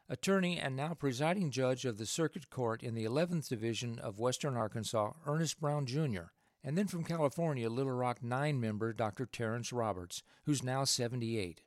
[0.08, 4.56] attorney and now presiding judge of the Circuit Court in the 11th Division of Western
[4.56, 6.30] Arkansas, Ernest Brown Jr.,
[6.62, 9.26] and then from California, Little Rock 9 member Dr.
[9.26, 11.62] Terrence Roberts, who's now 78.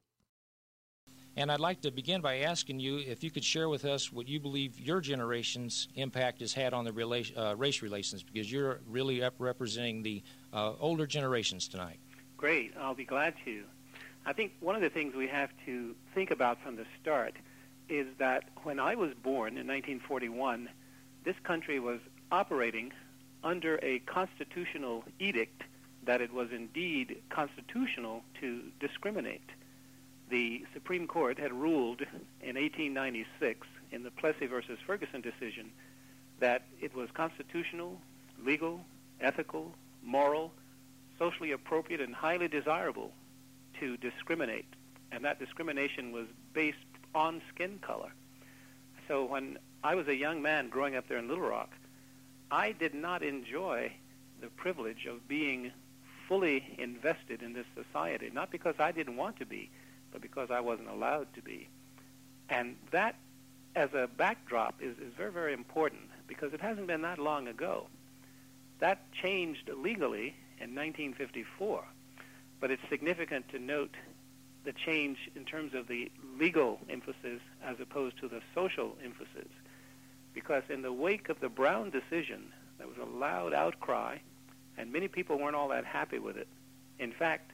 [1.36, 4.28] And I'd like to begin by asking you if you could share with us what
[4.28, 8.80] you believe your generation's impact has had on the rela- uh, race relations, because you're
[8.88, 12.00] really representing the uh, older generations tonight.
[12.38, 13.66] Great, I'll be glad to.
[14.26, 17.36] I think one of the things we have to think about from the start
[17.90, 20.70] is that when I was born in 1941,
[21.24, 22.00] this country was
[22.32, 22.92] operating
[23.44, 25.64] under a constitutional edict
[26.06, 29.50] that it was indeed constitutional to discriminate.
[30.30, 32.02] The Supreme Court had ruled
[32.42, 35.72] in 1896 in the Plessy versus Ferguson decision
[36.40, 38.00] that it was constitutional,
[38.44, 38.82] legal,
[39.22, 39.72] ethical,
[40.04, 40.52] moral,
[41.18, 43.12] socially appropriate, and highly desirable
[43.80, 44.66] to discriminate.
[45.12, 46.78] And that discrimination was based
[47.14, 48.12] on skin color.
[49.08, 51.72] So when I was a young man growing up there in Little Rock,
[52.52, 53.92] I did not enjoy
[54.42, 55.72] the privilege of being
[56.28, 59.70] fully invested in this society, not because I didn't want to be,
[60.12, 61.68] but because I wasn't allowed to be.
[62.50, 63.16] And that,
[63.76, 67.88] as a backdrop, is, is very, very important because it hasn't been that long ago.
[68.80, 71.84] That changed legally in 1954,
[72.60, 73.96] but it's significant to note
[74.68, 79.48] the change in terms of the legal emphasis as opposed to the social emphasis.
[80.34, 84.18] Because in the wake of the Brown decision, there was a loud outcry,
[84.78, 86.50] and many people weren't all that happy with it.
[87.00, 87.52] In fact,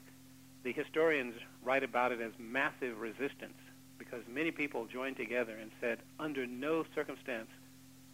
[0.64, 3.54] the historians write about it as massive resistance
[3.96, 7.48] because many people joined together and said, under no circumstance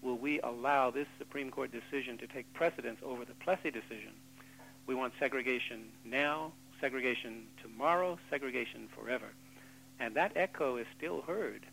[0.02, 4.12] will we allow this Supreme Court decision to take precedence over the Plessy decision.
[4.86, 9.26] We want segregation now segregation tomorrow, segregation forever.
[9.98, 11.66] And that echo is still heard.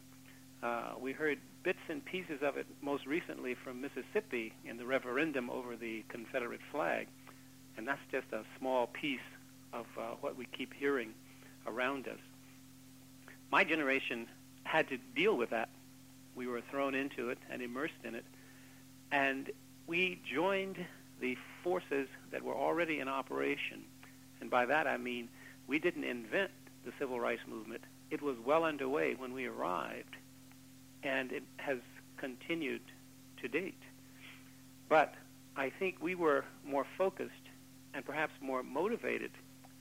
[0.61, 5.49] Uh, we heard bits and pieces of it most recently from Mississippi in the referendum
[5.49, 7.07] over the Confederate flag.
[7.77, 9.19] And that's just a small piece
[9.73, 11.13] of uh, what we keep hearing
[11.65, 12.19] around us.
[13.51, 14.27] My generation
[14.63, 15.69] had to deal with that.
[16.35, 18.25] We were thrown into it and immersed in it.
[19.11, 19.51] And
[19.85, 20.77] we joined
[21.21, 23.83] the forces that were already in operation
[24.41, 25.29] and by that I mean
[25.67, 26.51] we didn't invent
[26.85, 27.81] the civil rights movement.
[28.09, 30.15] It was well underway when we arrived,
[31.03, 31.79] and it has
[32.17, 32.81] continued
[33.41, 33.81] to date.
[34.87, 35.13] But
[35.55, 37.33] I think we were more focused
[37.93, 39.31] and perhaps more motivated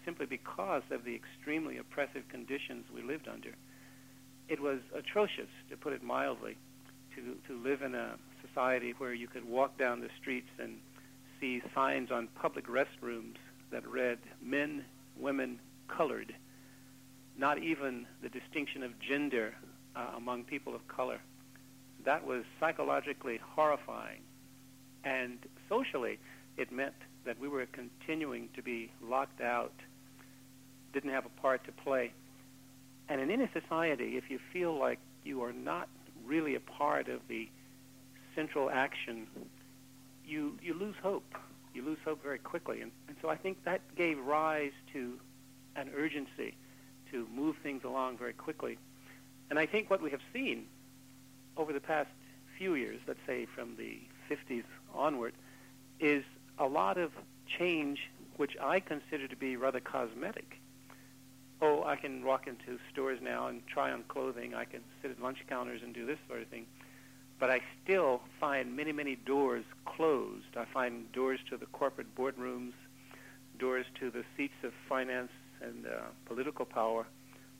[0.05, 3.55] simply because of the extremely oppressive conditions we lived under.
[4.49, 6.57] It was atrocious, to put it mildly,
[7.15, 8.15] to, to live in a
[8.47, 10.79] society where you could walk down the streets and
[11.41, 13.37] see signs on public restrooms
[13.71, 14.85] that read men,
[15.19, 16.35] women, colored,
[17.39, 19.55] not even the distinction of gender
[19.95, 21.21] uh, among people of color.
[22.05, 24.21] That was psychologically horrifying.
[25.05, 26.19] And socially,
[26.57, 29.75] it meant that we were continuing to be locked out,
[30.93, 32.13] didn't have a part to play.
[33.09, 35.89] And in any society, if you feel like you are not
[36.25, 37.49] really a part of the
[38.35, 39.27] central action,
[40.25, 41.35] you, you lose hope
[41.77, 42.81] you lose hope very quickly.
[42.81, 45.21] And, and so I think that gave rise to
[45.77, 46.57] an urgency
[47.13, 48.79] to move things along very quickly.
[49.51, 50.67] And I think what we have seen
[51.57, 52.09] over the past
[52.59, 55.35] few years, let's say from the 50s onward,
[56.01, 56.25] is
[56.59, 57.13] a lot of
[57.59, 58.01] change
[58.37, 60.59] which I consider to be rather cosmetic.
[61.63, 64.55] Oh, I can walk into stores now and try on clothing.
[64.55, 66.67] I can sit at lunch counters and do this sort of thing
[67.39, 70.57] but I still find many, many doors closed.
[70.57, 72.73] I find doors to the corporate boardrooms,
[73.59, 77.07] doors to the seats of finance and uh, political power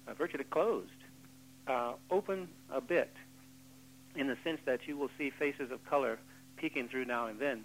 [0.07, 0.91] uh, virtually closed,
[1.67, 3.13] uh, open a bit
[4.15, 6.19] in the sense that you will see faces of color
[6.57, 7.65] peeking through now and then,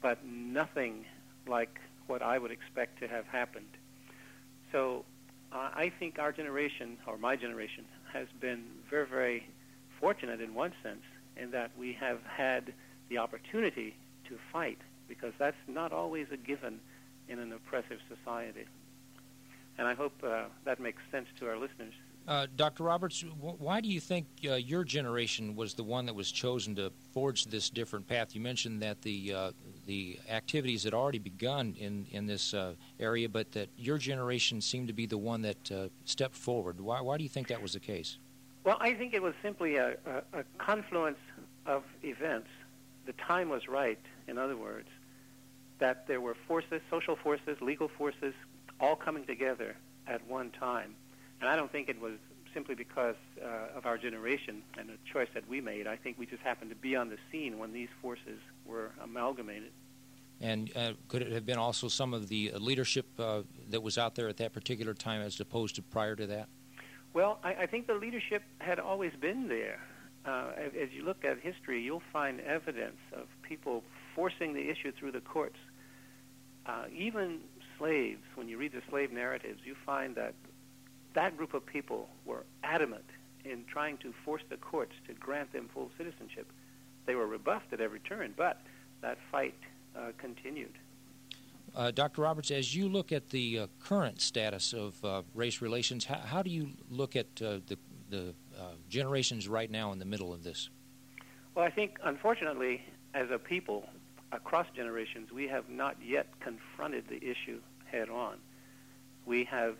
[0.00, 1.04] but nothing
[1.46, 3.66] like what I would expect to have happened.
[4.70, 5.04] So
[5.52, 9.46] uh, I think our generation, or my generation, has been very, very
[10.00, 11.02] fortunate in one sense
[11.36, 12.72] in that we have had
[13.08, 13.96] the opportunity
[14.28, 16.80] to fight because that's not always a given
[17.28, 18.64] in an oppressive society.
[19.78, 21.94] And I hope uh, that makes sense to our listeners.
[22.28, 22.84] Uh, Dr.
[22.84, 26.92] Roberts, why do you think uh, your generation was the one that was chosen to
[27.12, 28.34] forge this different path?
[28.34, 29.50] You mentioned that the uh,
[29.86, 34.86] the activities had already begun in in this uh, area, but that your generation seemed
[34.86, 36.80] to be the one that uh, stepped forward.
[36.80, 38.18] Why why do you think that was the case?
[38.64, 41.18] Well, I think it was simply a, a, a confluence
[41.66, 42.48] of events.
[43.06, 43.98] The time was right.
[44.28, 44.88] In other words,
[45.78, 48.34] that there were forces, social forces, legal forces,
[48.80, 50.94] all coming together at one time
[51.42, 52.14] and I don't think it was
[52.54, 55.88] simply because uh, of our generation and the choice that we made.
[55.88, 59.72] I think we just happened to be on the scene when these forces were amalgamated.
[60.40, 64.14] And uh, could it have been also some of the leadership uh, that was out
[64.14, 66.48] there at that particular time as opposed to prior to that?
[67.14, 69.80] Well, I, I think the leadership had always been there.
[70.24, 73.82] Uh, as you look at history, you'll find evidence of people
[74.14, 75.58] forcing the issue through the courts.
[76.64, 77.40] Uh, even
[77.78, 80.34] slaves, when you read the slave narratives, you find that
[81.14, 83.04] that group of people were adamant
[83.44, 86.46] in trying to force the courts to grant them full citizenship.
[87.06, 88.60] They were rebuffed at every turn, but
[89.02, 89.56] that fight
[89.98, 90.72] uh, continued.
[91.74, 92.22] Uh, Dr.
[92.22, 96.42] Roberts, as you look at the uh, current status of uh, race relations, how, how,
[96.42, 97.78] do you look at uh, the,
[98.10, 100.68] the uh, generations right now in the middle of this?
[101.54, 102.82] Well, I think, unfortunately,
[103.14, 103.88] as a people,
[104.32, 108.36] across generations, we have not yet confronted the issue head on.
[109.24, 109.76] We have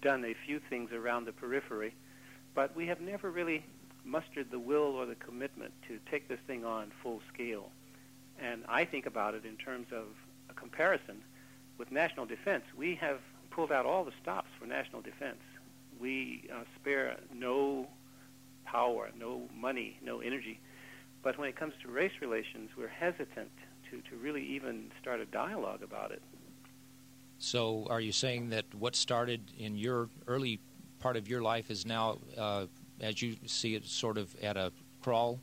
[0.00, 1.94] done a few things around the periphery,
[2.54, 3.64] but we have never really
[4.02, 7.70] mustered the will or the commitment to take this thing on full scale.
[8.38, 10.06] And I think about it in terms of
[10.48, 11.22] a comparison
[11.78, 12.64] with national defense.
[12.76, 15.40] We have pulled out all the stops for national defense.
[16.00, 17.86] We uh, spare no
[18.64, 20.60] power, no money, no energy.
[21.22, 23.50] But when it comes to race relations, we're hesitant
[23.90, 26.22] to, to really even start a dialogue about it.
[27.38, 30.60] So, are you saying that what started in your early
[30.98, 32.66] part of your life is now, uh,
[33.00, 35.40] as you see it, sort of at a crawl?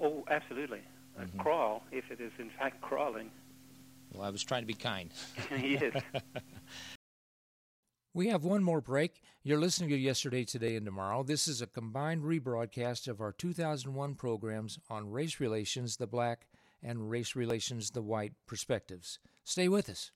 [0.00, 0.82] Oh, absolutely.
[1.18, 1.38] A mm-hmm.
[1.38, 3.30] crawl, if it is in fact crawling.
[4.16, 5.12] Well, I was trying to be kind.
[5.60, 6.02] yes.
[8.14, 9.20] We have one more break.
[9.42, 11.22] You're listening to Yesterday, Today, and Tomorrow.
[11.22, 16.46] This is a combined rebroadcast of our 2001 programs on race relations, the black,
[16.82, 19.18] and race relations, the white perspectives.
[19.44, 20.12] Stay with us.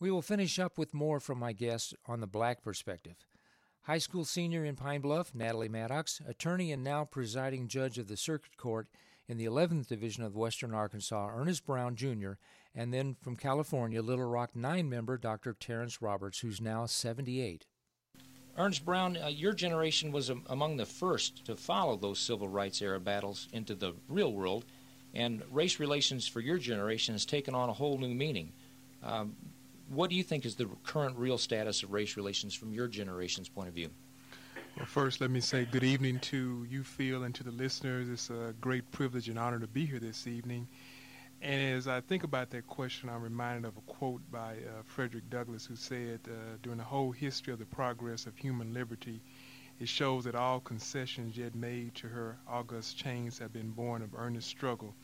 [0.00, 3.24] We will finish up with more from my guest on the black perspective.
[3.82, 8.16] High school senior in Pine Bluff, Natalie Maddox, attorney and now presiding judge of the
[8.16, 8.88] Circuit Court
[9.28, 12.32] in the 11th Division of Western Arkansas, Ernest Brown Jr.,
[12.74, 15.54] and then from California, Little Rock 9 member Dr.
[15.54, 17.66] Terrence Roberts, who's now 78.
[18.58, 22.80] Ernest Brown, uh, your generation was um, among the first to follow those civil rights
[22.80, 24.64] era battles into the real world,
[25.14, 28.52] and race relations for your generation has taken on a whole new meaning.
[29.02, 29.36] Um,
[29.88, 33.48] what do you think is the current real status of race relations from your generation's
[33.48, 33.90] point of view?
[34.76, 38.10] Well, first, let me say good evening to you, Phil, and to the listeners.
[38.10, 40.68] It's a great privilege and honor to be here this evening.
[41.40, 45.30] And as I think about that question, I'm reminded of a quote by uh, Frederick
[45.30, 49.22] Douglass, who said, uh, During the whole history of the progress of human liberty,
[49.80, 54.14] it shows that all concessions yet made to her august chains have been born of
[54.14, 54.94] earnest struggle.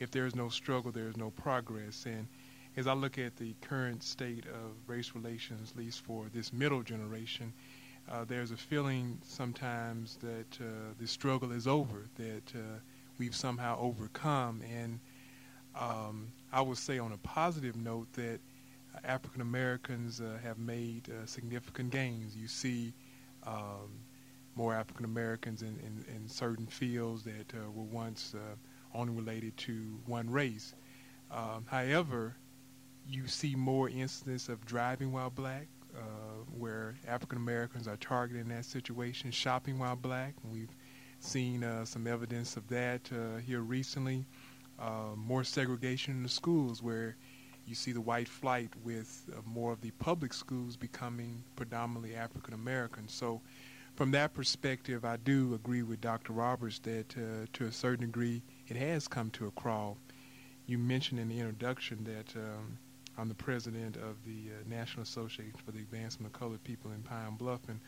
[0.00, 2.06] If there is no struggle, there is no progress.
[2.06, 2.26] And
[2.76, 6.82] as I look at the current state of race relations, at least for this middle
[6.82, 7.52] generation,
[8.10, 12.78] uh, there's a feeling sometimes that uh, the struggle is over, that uh,
[13.18, 14.62] we've somehow overcome.
[14.70, 15.00] And
[15.78, 18.40] um, I would say, on a positive note, that
[19.04, 22.36] African Americans uh, have made uh, significant gains.
[22.36, 22.92] You see
[23.46, 23.90] um,
[24.54, 28.34] more African Americans in, in, in, certain fields that were once
[28.94, 30.74] only related to one race.
[31.30, 32.36] Um, however,
[33.08, 38.48] you see more incidents of driving while black, uh, where African Americans are targeted in
[38.48, 40.34] that situation, shopping while black.
[40.44, 40.74] We've
[41.20, 44.26] seen uh, some evidence of that uh, here recently.
[44.78, 47.16] Uh, more segregation in the schools, where
[47.66, 52.54] you see the white flight with uh, more of the public schools becoming predominantly African
[52.54, 53.08] American.
[53.08, 53.40] So,
[53.94, 56.32] from that perspective, I do agree with Dr.
[56.32, 59.98] Roberts that uh, to a certain degree it has come to a crawl.
[60.66, 62.78] You mentioned in the introduction that um,
[63.18, 67.02] I'm the president of the uh, National Association for the Advancement of Colored People in
[67.02, 67.60] Pine Bluff.
[67.68, 67.78] And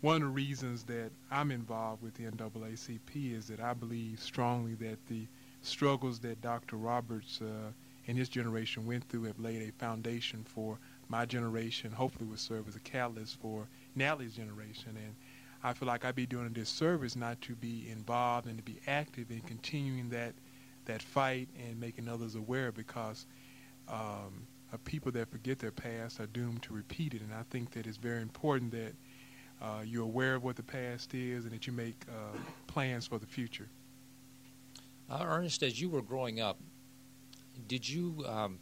[0.00, 4.74] one of the reasons that I'm involved with the NAACP is that I believe strongly
[4.74, 5.26] that the
[5.62, 6.76] struggles that Dr.
[6.76, 7.70] Roberts uh,
[8.06, 12.68] and his generation went through have laid a foundation for my generation, hopefully will serve
[12.68, 14.96] as a catalyst for Natalie's generation.
[14.96, 15.14] And
[15.62, 18.78] I feel like I'd be doing a disservice not to be involved and to be
[18.86, 20.34] active in continuing that
[20.84, 23.24] that fight and making others aware because
[23.88, 24.46] um,
[24.78, 27.22] people that forget their past are doomed to repeat it.
[27.22, 28.94] And I think that it's very important that
[29.62, 33.18] uh, you're aware of what the past is and that you make uh, plans for
[33.18, 33.68] the future.
[35.08, 36.58] Uh, Ernest, as you were growing up,
[37.68, 38.58] did you, um,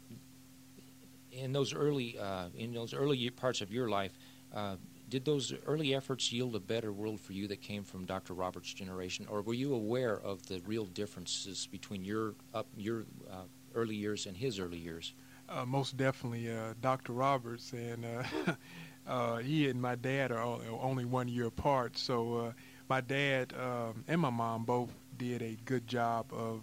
[1.31, 4.11] in those early uh, in those early parts of your life,
[4.53, 4.75] uh,
[5.09, 8.33] did those early efforts yield a better world for you that came from Dr.
[8.33, 13.43] Roberts' generation, or were you aware of the real differences between your up your uh,
[13.73, 15.13] early years and his early years?
[15.49, 17.13] Uh, most definitely, uh, Dr.
[17.13, 18.53] Roberts and uh,
[19.07, 20.41] uh, he and my dad are
[20.81, 21.97] only one year apart.
[21.97, 22.51] So uh,
[22.89, 26.61] my dad um, and my mom both did a good job of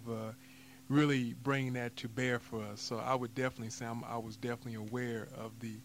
[0.89, 2.81] really bringing that to bear for us.
[2.81, 5.75] So I would definitely say I'm, i was definitely aware of the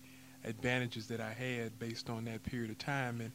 [0.45, 3.21] advantages that I had based on that period of time.
[3.21, 3.33] And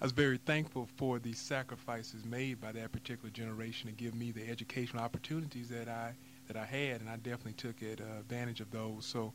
[0.00, 4.30] I was very thankful for the sacrifices made by that particular generation to give me
[4.32, 6.14] the educational opportunities that I
[6.52, 9.06] that I had, and I definitely took it, uh, advantage of those.
[9.06, 9.32] So,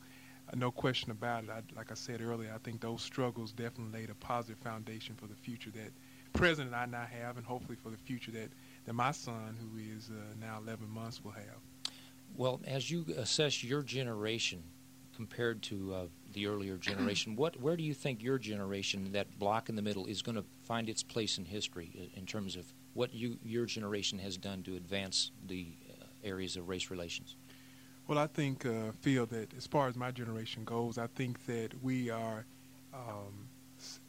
[0.49, 1.49] uh, no question about it.
[1.49, 5.27] I, like I said earlier, I think those struggles definitely laid a positive foundation for
[5.27, 5.91] the future that
[6.33, 8.49] present I now have, and hopefully for the future that,
[8.85, 11.93] that my son, who is uh, now 11 months, will have.
[12.35, 14.61] Well, as you assess your generation
[15.15, 19.69] compared to uh, the earlier generation, what where do you think your generation, that block
[19.69, 23.13] in the middle, is going to find its place in history in terms of what
[23.13, 25.67] you your generation has done to advance the
[26.25, 27.35] areas of race relations?
[28.07, 31.69] Well, I think uh, feel that as far as my generation goes, I think that
[31.81, 32.45] we are.
[32.93, 33.49] Um,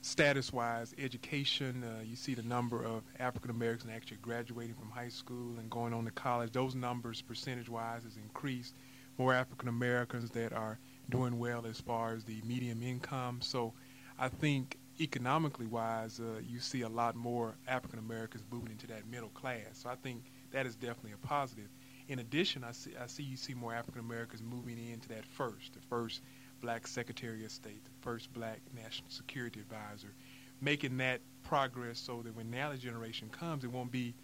[0.01, 5.59] status-wise, education, uh, you see the number of African Americans actually graduating from high school
[5.59, 6.53] and going on to college.
[6.53, 8.75] Those numbers, percentage-wise, has increased.
[9.19, 10.79] More African Americans that are
[11.11, 13.41] doing well as far as the medium income.
[13.43, 13.73] So
[14.19, 19.07] I think economically wise, uh, you see a lot more African Americans moving into that
[19.11, 19.73] middle class.
[19.73, 21.69] So I think that is definitely a positive.
[22.09, 25.75] In addition, I see, I see you see more African Americans moving into that first,
[25.75, 26.21] the first
[26.61, 30.15] black Secretary of State, the first black National Security Advisor,
[30.61, 34.15] making that progress so that when now the generation comes, it won't be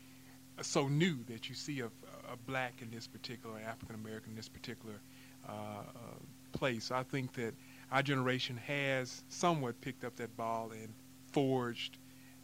[0.61, 4.49] so new that you see a, a black in this particular, African American in this
[4.49, 4.95] particular
[5.49, 5.93] uh, uh,
[6.53, 6.91] place.
[6.91, 7.55] I think that
[7.91, 10.93] our generation has somewhat picked up that ball and
[11.33, 11.99] forged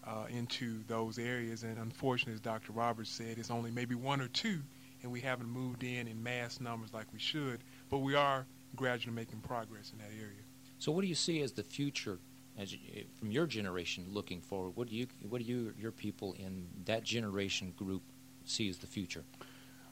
[0.06, 1.62] uh, into those areas.
[1.62, 2.72] And unfortunately, as Dr.
[2.72, 4.60] Roberts said, it's only maybe one or two,
[5.02, 7.60] and we haven't moved in in mass numbers like we should.
[7.88, 8.46] But we are
[8.76, 10.42] gradually making progress in that area.
[10.78, 12.18] So, what do you see as the future,
[12.56, 12.78] as you,
[13.18, 14.76] from your generation looking forward?
[14.76, 18.02] What do you, what do you, your people in that generation group
[18.44, 19.24] see as the future?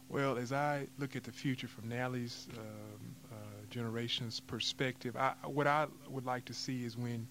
[0.08, 3.36] Well, as I look at the future from Natalie's um, uh,
[3.70, 7.26] generation's perspective, I, what I would like to see is when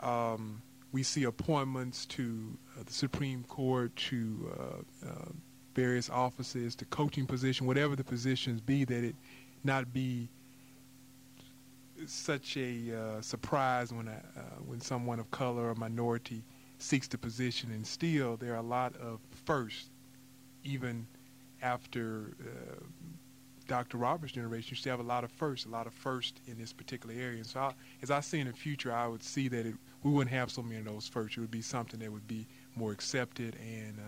[0.00, 5.28] um, we see appointments to uh, the Supreme Court, to uh, uh,
[5.74, 9.14] various offices, to coaching position, whatever the positions be, that it
[9.62, 10.28] not be
[12.06, 16.42] such a uh, surprise when a, uh, when someone of color or minority
[16.78, 17.70] seeks the position.
[17.70, 19.90] And still, there are a lot of firsts,
[20.64, 21.06] even
[21.62, 22.84] after uh,
[23.66, 23.96] Dr.
[23.96, 24.70] Roberts' generation.
[24.70, 27.38] You still have a lot of firsts, a lot of firsts in this particular area.
[27.38, 27.72] And so, I,
[28.02, 30.62] as I see in the future, I would see that it, we wouldn't have so
[30.62, 31.38] many of those firsts.
[31.38, 32.46] It would be something that would be
[32.76, 33.98] more accepted and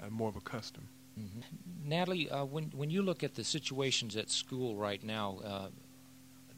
[0.00, 0.88] uh, uh, more of a custom.
[1.18, 1.88] Mm-hmm.
[1.88, 5.68] Natalie, uh, when when you look at the situations at school right now, uh,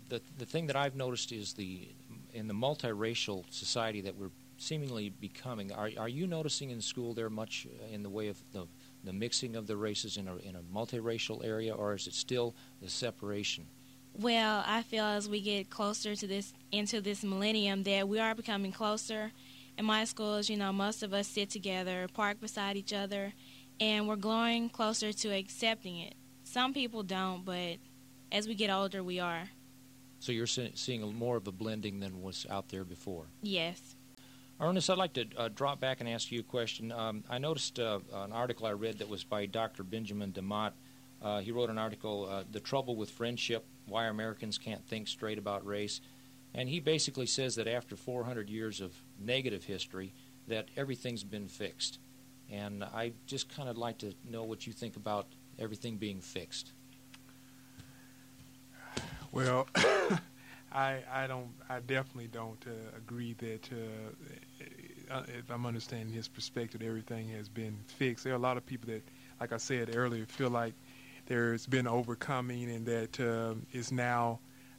[0.09, 1.89] the the thing that I've noticed is the
[2.32, 5.72] in the multiracial society that we're seemingly becoming.
[5.72, 8.66] Are are you noticing in school there much in the way of the
[9.05, 12.55] the mixing of the races in a in a multiracial area, or is it still
[12.80, 13.66] the separation?
[14.18, 18.34] Well, I feel as we get closer to this into this millennium that we are
[18.34, 19.32] becoming closer.
[19.79, 23.35] In my schools, you know, most of us sit together, park beside each other,
[23.79, 26.14] and we're growing closer to accepting it.
[26.45, 27.77] Some people don't, but
[28.33, 29.51] as we get older, we are.
[30.18, 33.27] So you're seeing more of a blending than was out there before?
[33.43, 33.97] Yes.
[34.59, 36.91] Ernest, I'd like to uh, drop back and ask you a question.
[36.91, 39.83] Um, I noticed uh, an article I read that was by Dr.
[39.83, 40.72] Benjamin DeMott.
[41.20, 45.37] Uh, he wrote an article, uh, The Trouble with Friendship Why Americans Can't Think Straight
[45.37, 46.01] About Race.
[46.57, 50.15] And he basically says that after 400 years of negative history,
[50.49, 51.99] that everything's been fixed.
[52.51, 55.27] And I just kind of like to know what you think about
[55.59, 56.73] everything being fixed.
[59.33, 59.69] Well,
[60.73, 66.29] I I don't I definitely don't uh, agree that uh, uh, if I'm understanding his
[66.29, 68.25] perspective, everything has been fixed.
[68.25, 69.03] There are a lot of people that,
[69.41, 70.73] like I said earlier, feel like
[71.27, 74.39] there's been overcoming and that uh, is now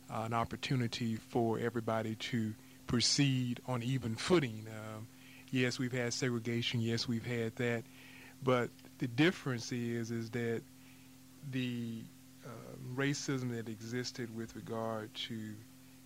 [0.09, 2.53] uh, an opportunity for everybody to
[2.87, 4.65] proceed on even footing.
[4.69, 5.07] Um,
[5.51, 6.79] yes, we've had segregation.
[6.79, 7.83] Yes, we've had that,
[8.43, 10.61] but the difference is is that
[11.51, 12.01] the
[12.45, 12.49] uh,
[12.95, 15.53] racism that existed with regard to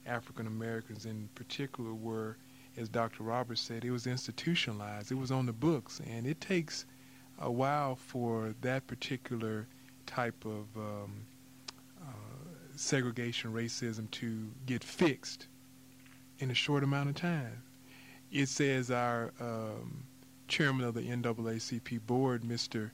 [0.06, 2.38] African Americans in particular were,
[2.78, 3.24] as Dr.
[3.24, 5.12] Roberts said, it was institutionalized.
[5.12, 6.86] It was on the books, and it takes
[7.40, 9.68] a while for that particular
[10.06, 11.26] type of um,
[12.76, 15.48] segregation, racism to get fixed
[16.40, 17.64] in a short amount of time.
[18.32, 20.06] It says our um,
[20.48, 22.92] chairman of the NAACP board, Mr.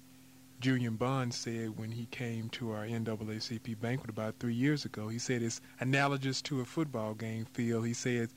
[0.60, 5.08] Julian Bond said when he came to our NAACP banquet about three years ago.
[5.08, 7.86] He said it's analogous to a football game field.
[7.86, 8.30] He said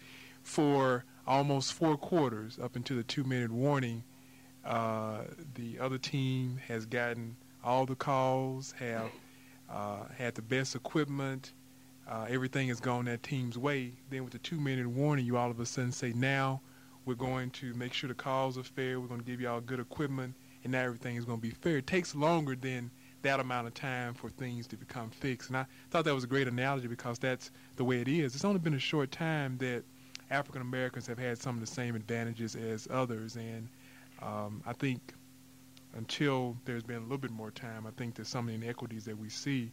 [0.43, 4.05] for almost four quarters, up until the two minute warning,
[4.65, 5.23] uh,
[5.55, 9.11] the other team has gotten all the calls, have
[9.71, 11.53] uh, had the best equipment.
[12.09, 13.93] Uh, everything has gone that team's way.
[14.11, 16.61] Then with the two minute warning, you all of a sudden say, now
[17.05, 19.01] we're going to make sure the calls are fair.
[19.01, 21.51] We're going to give you all good equipment and now everything is going to be
[21.51, 21.79] fair.
[21.79, 22.91] It takes longer than
[23.23, 25.49] that amount of time for things to become fixed.
[25.49, 28.35] And I thought that was a great analogy because that's the way it is.
[28.35, 29.85] It's only been a short time that
[30.31, 33.37] African Americans have had some of the same advantages as others.
[33.37, 33.69] And
[34.23, 35.15] um, I think
[35.95, 39.05] until there's been a little bit more time, I think that some of the inequities
[39.05, 39.73] that we see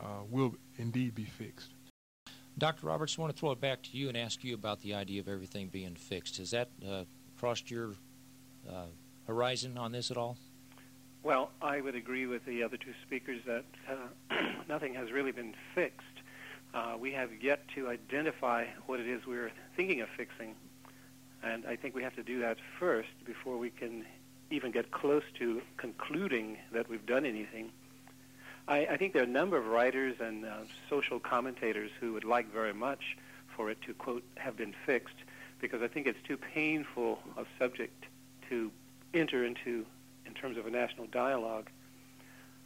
[0.00, 1.70] uh, will indeed be fixed.
[2.58, 2.86] Dr.
[2.86, 5.20] Roberts, I want to throw it back to you and ask you about the idea
[5.20, 6.38] of everything being fixed.
[6.38, 7.04] Has that uh,
[7.38, 7.92] crossed your
[8.68, 8.86] uh,
[9.26, 10.38] horizon on this at all?
[11.22, 14.36] Well, I would agree with the other two speakers that uh,
[14.68, 16.06] nothing has really been fixed.
[16.72, 20.54] Uh, we have yet to identify what it is we're thinking of fixing,
[21.42, 24.04] and I think we have to do that first before we can
[24.50, 27.70] even get close to concluding that we've done anything.
[28.68, 32.24] I, I think there are a number of writers and uh, social commentators who would
[32.24, 33.16] like very much
[33.56, 35.16] for it to, quote, have been fixed,
[35.60, 38.04] because I think it's too painful a subject
[38.48, 38.70] to
[39.14, 39.86] enter into
[40.26, 41.70] in terms of a national dialogue.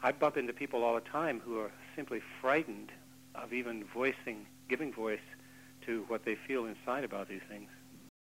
[0.03, 2.91] I bump into people all the time who are simply frightened
[3.35, 5.21] of even voicing, giving voice
[5.87, 7.69] to what they feel inside about these things.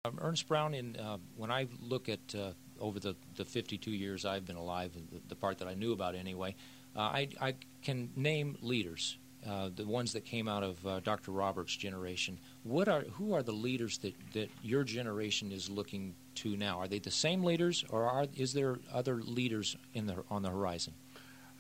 [0.06, 4.26] Um, Ernest Brown, in, uh, when I look at uh, over the, the 52 years
[4.26, 6.56] I've been alive, the, the part that I knew about anyway,
[6.96, 9.18] uh, I, I, can name leaders,
[9.48, 11.32] uh, the ones that came out of uh, Dr.
[11.32, 12.40] Roberts' generation.
[12.64, 16.80] What are who are the leaders that, that your generation is looking to now?
[16.80, 20.50] Are they the same leaders, or are, is there other leaders in the, on the
[20.50, 20.94] horizon?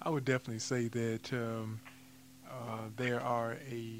[0.01, 1.79] I would definitely say that um,
[2.49, 2.53] uh,
[2.95, 3.99] there are a,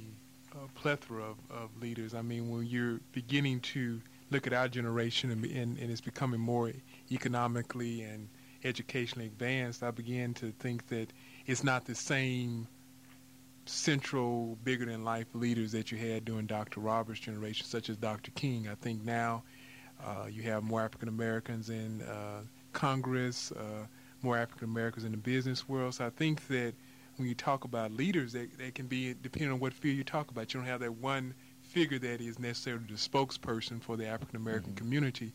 [0.54, 2.14] a plethora of, of, leaders.
[2.14, 4.02] I mean, when you're beginning to
[4.32, 6.72] look at our generation and, and, and it's becoming more
[7.12, 8.30] economically and
[8.64, 11.12] educationally advanced, I begin to think that
[11.46, 12.68] it's not the same
[13.66, 16.80] central, bigger than life leaders that you had during Dr.
[16.80, 18.32] Roberts' generation, such as Dr.
[18.32, 18.68] King.
[18.68, 19.44] I think now
[20.04, 22.42] uh, you have more African Americans in uh,
[22.74, 23.86] Congress, uh,
[24.22, 25.96] more African Americans in the business world.
[25.96, 26.74] So I think that
[27.18, 30.32] when you talk about leaders, they, they can be, depending on what field you talk
[30.32, 31.34] about, you don't have that one
[31.68, 34.84] figure that is necessarily the spokesperson for the African American mm-hmm.
[34.84, 35.34] community.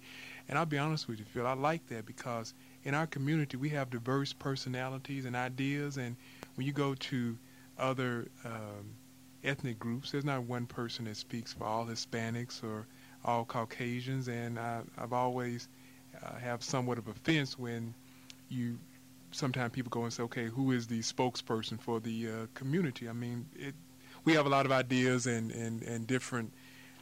[0.49, 2.55] And I'll be honest with you, Phil, I like that because
[2.85, 5.97] in our community we have diverse personalities and ideas.
[5.97, 6.17] And
[6.55, 7.39] when you go to
[7.79, 8.95] other um,
[9.45, 12.87] ethnic groups, there's not one person that speaks for all Hispanics or
[13.25, 15.69] all Caucasians, and I, have always
[16.23, 17.95] uh, have somewhat of a fence when
[18.49, 18.79] you
[19.31, 23.09] sometimes people go and say, okay, who is the spokesperson for the uh, community?
[23.09, 23.75] I mean, it,
[24.25, 26.53] we have a lot of ideas and, and, and different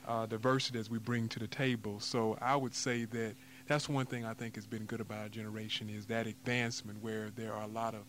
[0.06, 2.00] uh, diversities we bring to the table.
[2.00, 3.34] So I would say that
[3.66, 7.30] that's one thing I think has been good about our generation is that advancement where
[7.30, 8.02] there are a lot of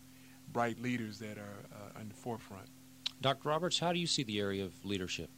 [0.52, 2.68] bright leaders that are uh, in the forefront.
[3.22, 3.50] Dr.
[3.50, 5.30] Roberts, how do you see the area of leadership?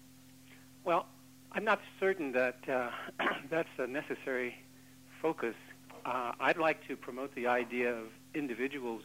[0.85, 1.05] Well,
[1.51, 2.89] I'm not certain that uh,
[3.49, 4.55] that's a necessary
[5.21, 5.55] focus.
[6.05, 9.03] Uh, I'd like to promote the idea of individuals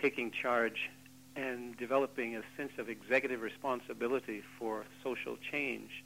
[0.00, 0.90] taking charge
[1.36, 6.04] and developing a sense of executive responsibility for social change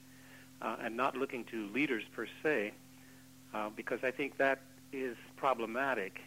[0.61, 2.73] uh, and not looking to leaders per se,
[3.53, 4.61] uh, because I think that
[4.91, 6.21] is problematic.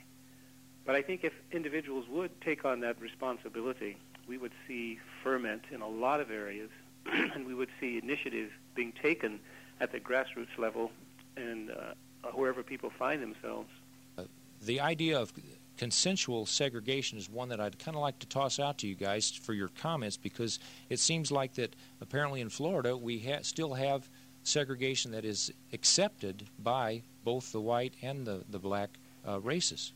[0.85, 3.97] But I think if individuals would take on that responsibility,
[4.27, 6.71] we would see ferment in a lot of areas
[7.07, 9.41] and we would see initiatives being taken
[9.81, 10.91] at the grassroots level
[11.37, 13.69] and uh, wherever people find themselves.
[14.19, 14.25] Uh,
[14.63, 15.33] the idea of
[15.81, 19.31] consensual segregation is one that I'd kind of like to toss out to you guys
[19.31, 20.59] for your comments because
[20.91, 24.11] it seems like that apparently in Florida we ha- still have
[24.43, 28.91] segregation that is accepted by both the white and the, the black
[29.27, 29.95] uh, races.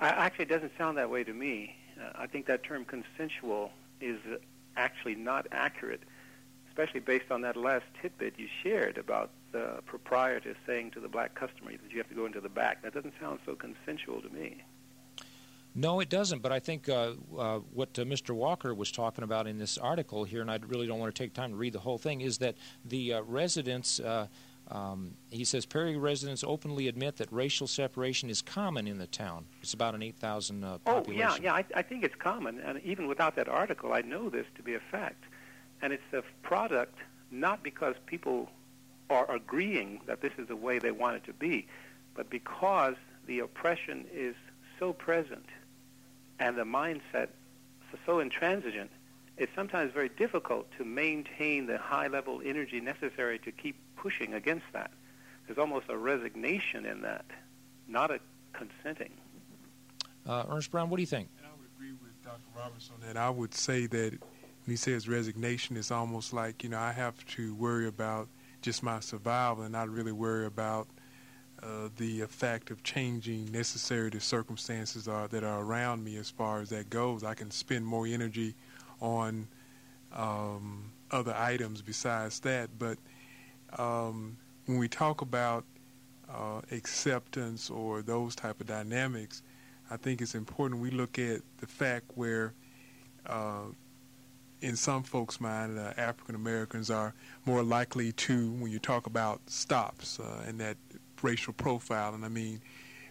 [0.00, 1.74] actually, it doesn't sound that way to me.
[2.00, 4.20] Uh, I think that term consensual is
[4.76, 6.04] actually not accurate,
[6.68, 11.34] especially based on that last tidbit you shared about the proprietor saying to the black
[11.34, 12.82] customer that you have to go into the back.
[12.82, 14.62] That doesn't sound so consensual to me.
[15.74, 16.40] No, it doesn't.
[16.40, 18.30] But I think uh, uh, what uh, Mr.
[18.30, 21.34] Walker was talking about in this article here, and I really don't want to take
[21.34, 22.54] time to read the whole thing, is that
[22.84, 24.00] the uh, residents.
[24.00, 24.28] Uh,
[24.70, 29.44] um, he says Perry residents openly admit that racial separation is common in the town.
[29.60, 31.22] It's about an 8,000 uh, population.
[31.22, 32.60] Oh, yeah, yeah, I, I think it's common.
[32.60, 35.24] And even without that article, I know this to be a fact.
[35.82, 36.96] And it's a product
[37.30, 38.48] not because people
[39.10, 41.66] are agreeing that this is the way they want it to be,
[42.14, 42.94] but because
[43.26, 44.34] the oppression is
[44.78, 45.44] so present
[46.38, 47.28] and the mindset
[48.06, 48.90] so intransigent,
[49.36, 54.66] it's sometimes very difficult to maintain the high level energy necessary to keep pushing against
[54.72, 54.90] that.
[55.46, 57.24] There's almost a resignation in that,
[57.88, 58.20] not a
[58.52, 59.12] consenting.
[60.26, 61.28] Uh, Ernest Brown, what do you think?
[61.38, 62.40] And I would agree with Dr.
[62.56, 63.16] Roberts on that.
[63.16, 64.20] I would say that when
[64.66, 68.28] he says resignation, it's almost like, you know, I have to worry about
[68.62, 70.88] just my survival and not really worry about
[71.62, 76.68] uh, the effect of changing necessary circumstances are, that are around me as far as
[76.70, 77.24] that goes.
[77.24, 78.54] I can spend more energy
[79.00, 79.46] on
[80.12, 82.70] um, other items besides that.
[82.78, 82.98] But
[83.78, 84.36] um,
[84.66, 85.64] when we talk about
[86.28, 89.42] uh, acceptance or those type of dynamics,
[89.90, 92.52] I think it's important we look at the fact where
[93.26, 93.64] uh,
[94.60, 99.40] in some folks' mind, uh, African Americans are more likely to, when you talk about
[99.46, 100.76] stops uh, and that
[101.24, 102.14] racial profile.
[102.14, 102.60] And I mean,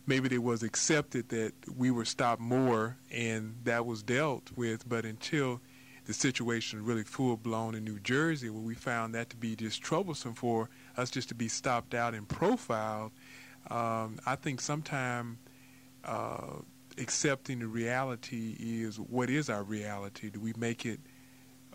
[0.06, 5.06] maybe it was accepted that we were stopped more and that was dealt with, but
[5.06, 5.60] until
[6.06, 9.82] the situation really full blown in New Jersey, where we found that to be just
[9.82, 13.12] troublesome for us just to be stopped out and profiled,
[13.70, 15.38] um, I think sometimes
[16.04, 16.58] uh,
[16.98, 20.30] accepting the reality is what is our reality?
[20.30, 21.00] Do we make it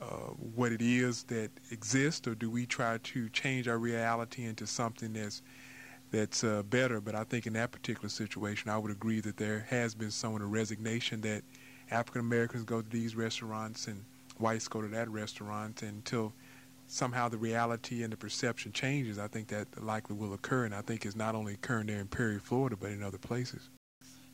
[0.00, 4.66] uh, what it is that exists, or do we try to change our reality into
[4.66, 5.42] something that's
[6.10, 7.00] that's uh, better.
[7.00, 10.34] But I think in that particular situation, I would agree that there has been some
[10.36, 11.42] a resignation that
[11.90, 14.04] African Americans go to these restaurants and
[14.38, 16.32] whites go to that restaurant until
[16.86, 19.18] somehow the reality and the perception changes.
[19.18, 22.08] I think that likely will occur, and I think it's not only occurring there in
[22.08, 23.68] Perry, Florida, but in other places.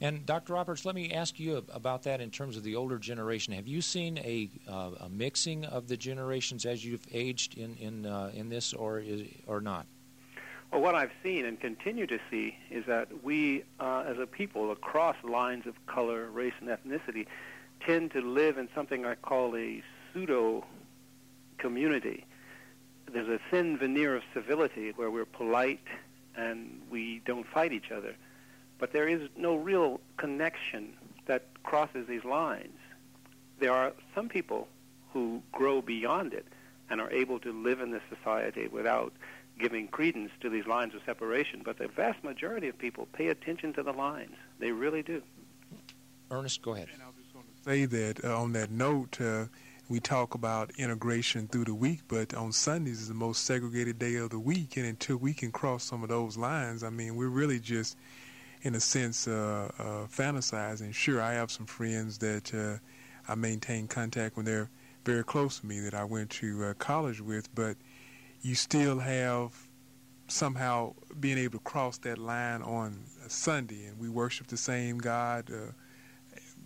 [0.01, 0.55] And Dr.
[0.55, 3.55] Roberts, let me ask you about that in terms of the older generation.
[3.55, 8.05] Have you seen a, uh, a mixing of the generations as you've aged in in
[8.05, 9.87] uh, in this, or is, or not?
[10.75, 14.72] Well, what I've seen and continue to see is that we, uh, as a people,
[14.72, 17.27] across lines of color, race, and ethnicity,
[17.87, 20.64] tend to live in something I call a pseudo
[21.59, 22.27] community.
[23.09, 25.79] There's a thin veneer of civility where we're polite
[26.35, 28.16] and we don't fight each other.
[28.81, 30.95] But there is no real connection
[31.27, 32.81] that crosses these lines.
[33.61, 34.66] There are some people
[35.12, 36.47] who grow beyond it
[36.91, 39.12] and are able to live in this society without
[39.59, 43.73] giving credence to these lines of separation, but the vast majority of people pay attention
[43.75, 44.35] to the lines.
[44.59, 45.23] They really do.
[46.31, 46.89] Ernest, go ahead.
[46.93, 49.47] And I was just going to say that uh, on that note, uh,
[49.89, 54.17] we talk about integration through the week, but on Sundays is the most segregated day
[54.17, 57.29] of the week, and until we can cross some of those lines, I mean, we're
[57.29, 57.97] really just,
[58.63, 60.95] in a sense, uh, uh fantasizing.
[60.95, 62.79] Sure, I have some friends that uh,
[63.31, 64.71] I maintain contact when they're
[65.05, 67.77] very close to me that I went to uh, college with, but
[68.45, 69.53] you still have
[70.28, 74.99] somehow being able to cross that line on a Sunday, and we worship the same
[74.99, 75.51] God.
[75.51, 75.72] Uh,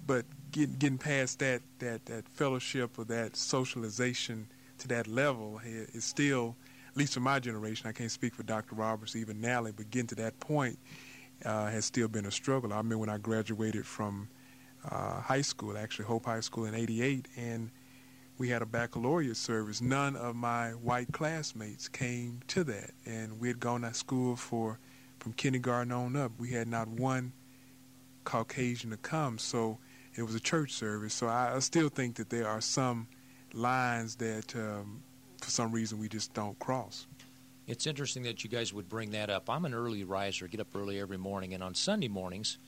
[0.05, 4.49] but get, getting past that, that, that fellowship or that socialization
[4.79, 6.57] to that level is still,
[6.91, 8.75] at least for my generation, I can't speak for Dr.
[8.75, 10.81] Roberts, even Nally, but getting to that point
[11.45, 12.73] uh, has still been a struggle.
[12.73, 14.29] I remember when I graduated from
[14.91, 17.71] uh, high school, actually Hope High School in '88, and
[18.39, 19.81] we had a baccalaureate service.
[19.81, 24.79] None of my white classmates came to that, and we had gone to school for
[25.19, 26.31] from kindergarten on up.
[26.39, 27.33] We had not one
[28.25, 29.79] Caucasian to come, so
[30.15, 31.13] it was a church service.
[31.15, 33.09] So I, I still think that there are some
[33.53, 35.03] lines that, um,
[35.41, 37.09] for some reason, we just don't cross.
[37.67, 39.51] It's interesting that you guys would bring that up.
[39.51, 42.59] I'm an early riser, get up early every morning, and on Sunday mornings,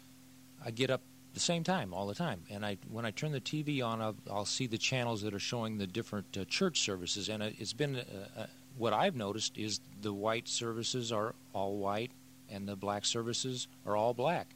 [0.65, 1.03] I get up
[1.35, 2.43] the same time all the time.
[2.51, 5.41] And I, when I turn the TV on, I'll, I'll see the channels that are
[5.41, 7.29] showing the different uh, church services.
[7.29, 8.03] And it's been uh,
[8.37, 12.11] uh, what I've noticed is the white services are all white,
[12.49, 14.55] and the black services are all black,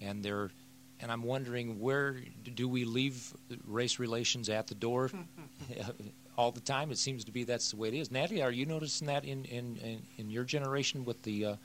[0.00, 0.50] and they're
[0.98, 2.16] and I'm wondering where
[2.54, 3.34] do we leave
[3.66, 5.10] race relations at the door
[6.38, 6.90] all the time?
[6.90, 8.10] It seems to be that's the way it is.
[8.10, 11.56] Natalie, are you noticing that in in, in, in your generation with the uh,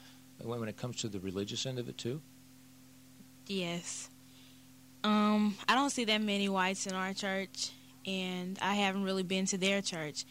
[0.44, 2.22] when it comes to the religious end of it too?
[3.48, 4.10] Yes.
[5.04, 7.72] Um, I don't see that many whites in our church,
[8.06, 10.26] and I haven't really been to their church.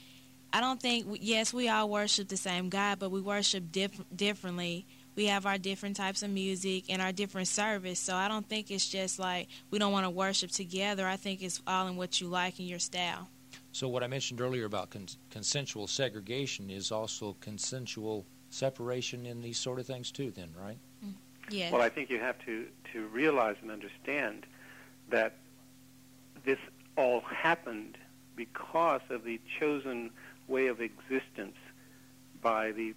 [0.52, 4.86] I don't think, yes, we all worship the same God, but we worship diff- differently.
[5.14, 8.00] We have our different types of music and our different service.
[8.00, 11.06] So I don't think it's just like we don't want to worship together.
[11.06, 13.28] I think it's all in what you like and your style.
[13.72, 19.58] So what I mentioned earlier about con- consensual segregation is also consensual separation in these
[19.58, 20.30] sort of things too.
[20.30, 20.78] Then, right?
[21.04, 21.14] Mm.
[21.50, 21.72] Yes.
[21.72, 24.46] Well, I think you have to to realize and understand
[25.10, 25.34] that
[26.44, 26.58] this
[26.96, 27.98] all happened
[28.36, 30.10] because of the chosen
[30.48, 31.56] way of existence
[32.42, 32.94] by the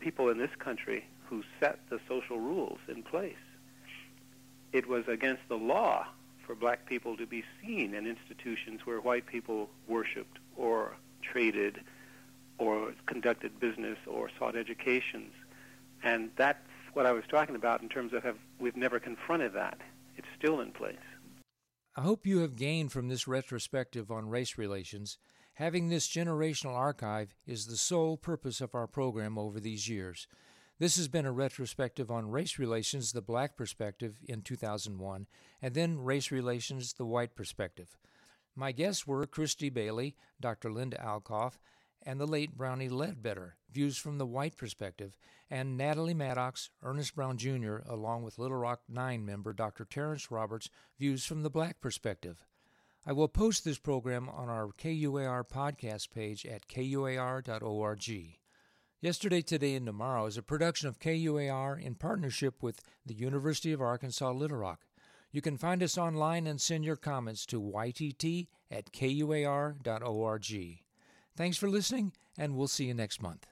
[0.00, 3.34] people in this country who set the social rules in place.
[4.72, 6.06] It was against the law
[6.46, 11.80] for black people to be seen in institutions where white people worshiped or traded
[12.58, 15.32] or conducted business or sought educations.
[16.02, 16.58] And that's
[16.94, 19.78] what I was talking about in terms of have, we've never confronted that.
[20.16, 20.96] It's still in place.
[21.98, 25.18] I hope you have gained from this retrospective on race relations.
[25.54, 30.28] Having this generational archive is the sole purpose of our program over these years.
[30.78, 35.26] This has been a retrospective on race relations, the black perspective, in 2001,
[35.60, 37.98] and then race relations, the white perspective.
[38.54, 40.70] My guests were Christy Bailey, Dr.
[40.70, 41.58] Linda Alcoff,
[42.02, 45.16] and the late Brownie Ledbetter, views from the white perspective,
[45.50, 49.84] and Natalie Maddox, Ernest Brown Jr., along with Little Rock 9 member Dr.
[49.84, 52.44] Terrence Roberts, views from the black perspective.
[53.06, 58.08] I will post this program on our KUAR podcast page at kuar.org.
[59.00, 63.80] Yesterday, Today, and Tomorrow is a production of KUAR in partnership with the University of
[63.80, 64.80] Arkansas Little Rock.
[65.30, 70.78] You can find us online and send your comments to ytt at kuar.org.
[71.38, 73.46] Thanks for listening, and we'll see you next month.